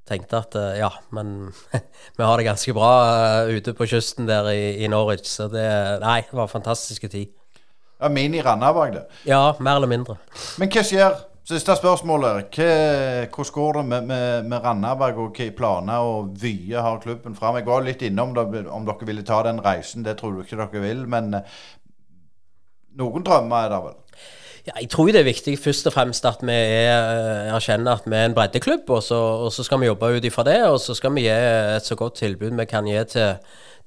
[0.07, 1.53] tenkte at ja, men
[2.17, 5.27] vi har det ganske bra ute på kysten der i, i, Norwich.
[5.31, 5.63] Så det
[6.03, 7.31] Nei, det var fantastiske tid.
[7.99, 9.05] Ja, Mini-Randaberg, det.
[9.25, 10.17] Ja, mer eller mindre.
[10.59, 12.55] Men hva skjer Siste spørsmålet.
[12.55, 17.57] Hvordan går det med, med, med Randaberg, og hvilke planer og vyer har klubben fram?
[17.59, 20.05] Jeg var litt innom det, om dere ville ta den reisen.
[20.05, 21.01] Det tror du ikke dere vil.
[21.11, 21.57] Men eh,
[22.95, 23.99] noen drømmer er det vel?
[24.69, 28.07] Ja, jeg tror det er viktig først og fremst at vi er, eh, erkjenner at
[28.07, 28.87] vi er en breddeklubb.
[28.95, 31.35] Og så, og så skal vi jobbe ut ifra det, og så skal vi gi
[31.35, 33.35] et så godt tilbud vi kan gi til,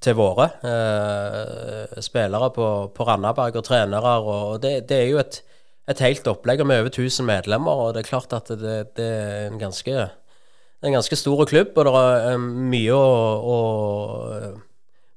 [0.05, 4.19] til våre eh, spillere på, på Randaberg og trenere.
[4.21, 5.41] Og det, det er jo et
[5.87, 7.73] et helt opplegg med over 1000 medlemmer.
[7.73, 10.09] og Det er klart at det, det er en ganske,
[10.83, 12.97] en ganske stor klubb, og det er eh, mye,
[13.53, 14.59] og,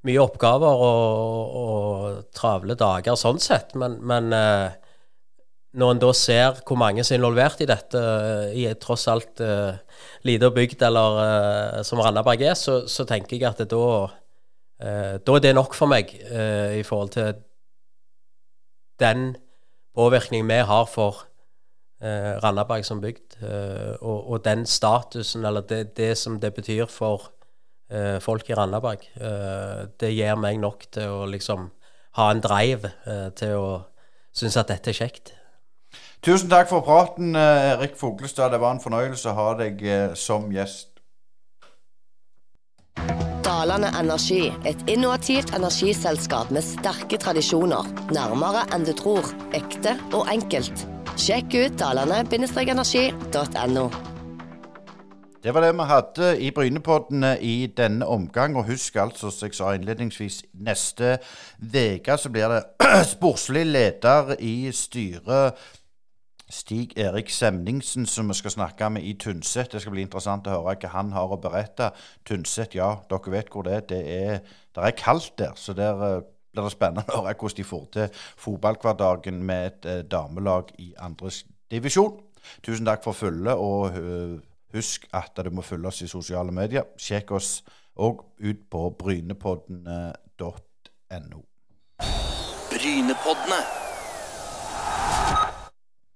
[0.06, 3.74] mye oppgaver og, og, travle dager sånn sett.
[3.76, 4.70] Men, men, eh,
[5.80, 8.00] når en da ser hvor mange som er involvert i dette,
[8.58, 9.78] i tross alt uh,
[10.26, 15.36] lite bygd eller uh, som Randaberg er, så, så, tenker jeg at da, uh, da
[15.36, 17.38] er det nok for meg i forhold til
[19.00, 19.30] den
[20.00, 21.26] påvirkning vi har for
[22.02, 26.88] eh, Randaberg som bygd, eh, og, og, den statusen, eller det, det, som det betyr
[26.92, 27.32] for
[27.92, 31.70] eh, folk i Randaberg, eh, det gir meg nok til å liksom
[32.20, 33.68] ha en drive eh, til å
[34.36, 35.34] synes at dette er kjekt.
[36.24, 38.54] Tusen takk for praten, eh, Erik Foglestad.
[38.54, 39.84] Det var en fornøyelse å ha deg
[40.20, 40.88] som gjest.
[43.60, 47.84] Dalane Energi, et innovativt energiselskap med sterke tradisjoner.
[48.16, 49.28] Nærmere enn du tror.
[49.52, 50.88] Ekte og enkelt.
[51.20, 53.84] Sjekk ut dalane-energi.no.
[55.44, 58.56] Det var det vi hadde i Brynepoddene i denne omgang.
[58.56, 61.18] Og husk altså, som jeg sa innledningsvis, neste
[61.60, 62.64] uke så blir det
[63.16, 65.60] sportslig leder i styret
[66.50, 69.72] Stig Erik Semningsen, som vi skal snakke med i Tynset.
[69.72, 71.92] Det skal bli interessant å høre hva han har å berette.
[72.26, 73.82] Tynset, ja, dere vet hvor det er.
[73.90, 74.40] Det er,
[74.76, 77.86] det er kaldt der, så der uh, blir det spennende å høre hvordan de får
[77.94, 78.08] til
[78.46, 81.30] fotballhverdagen med et uh, damelag i andre
[81.70, 82.18] divisjon.
[82.66, 84.42] Tusen takk for følget, og uh,
[84.74, 86.84] husk at du må følge oss i sosiale medier.
[86.98, 87.62] Sjekk oss
[88.00, 91.40] òg ut på brynepodden.no.
[92.70, 93.79] Brynepoddene.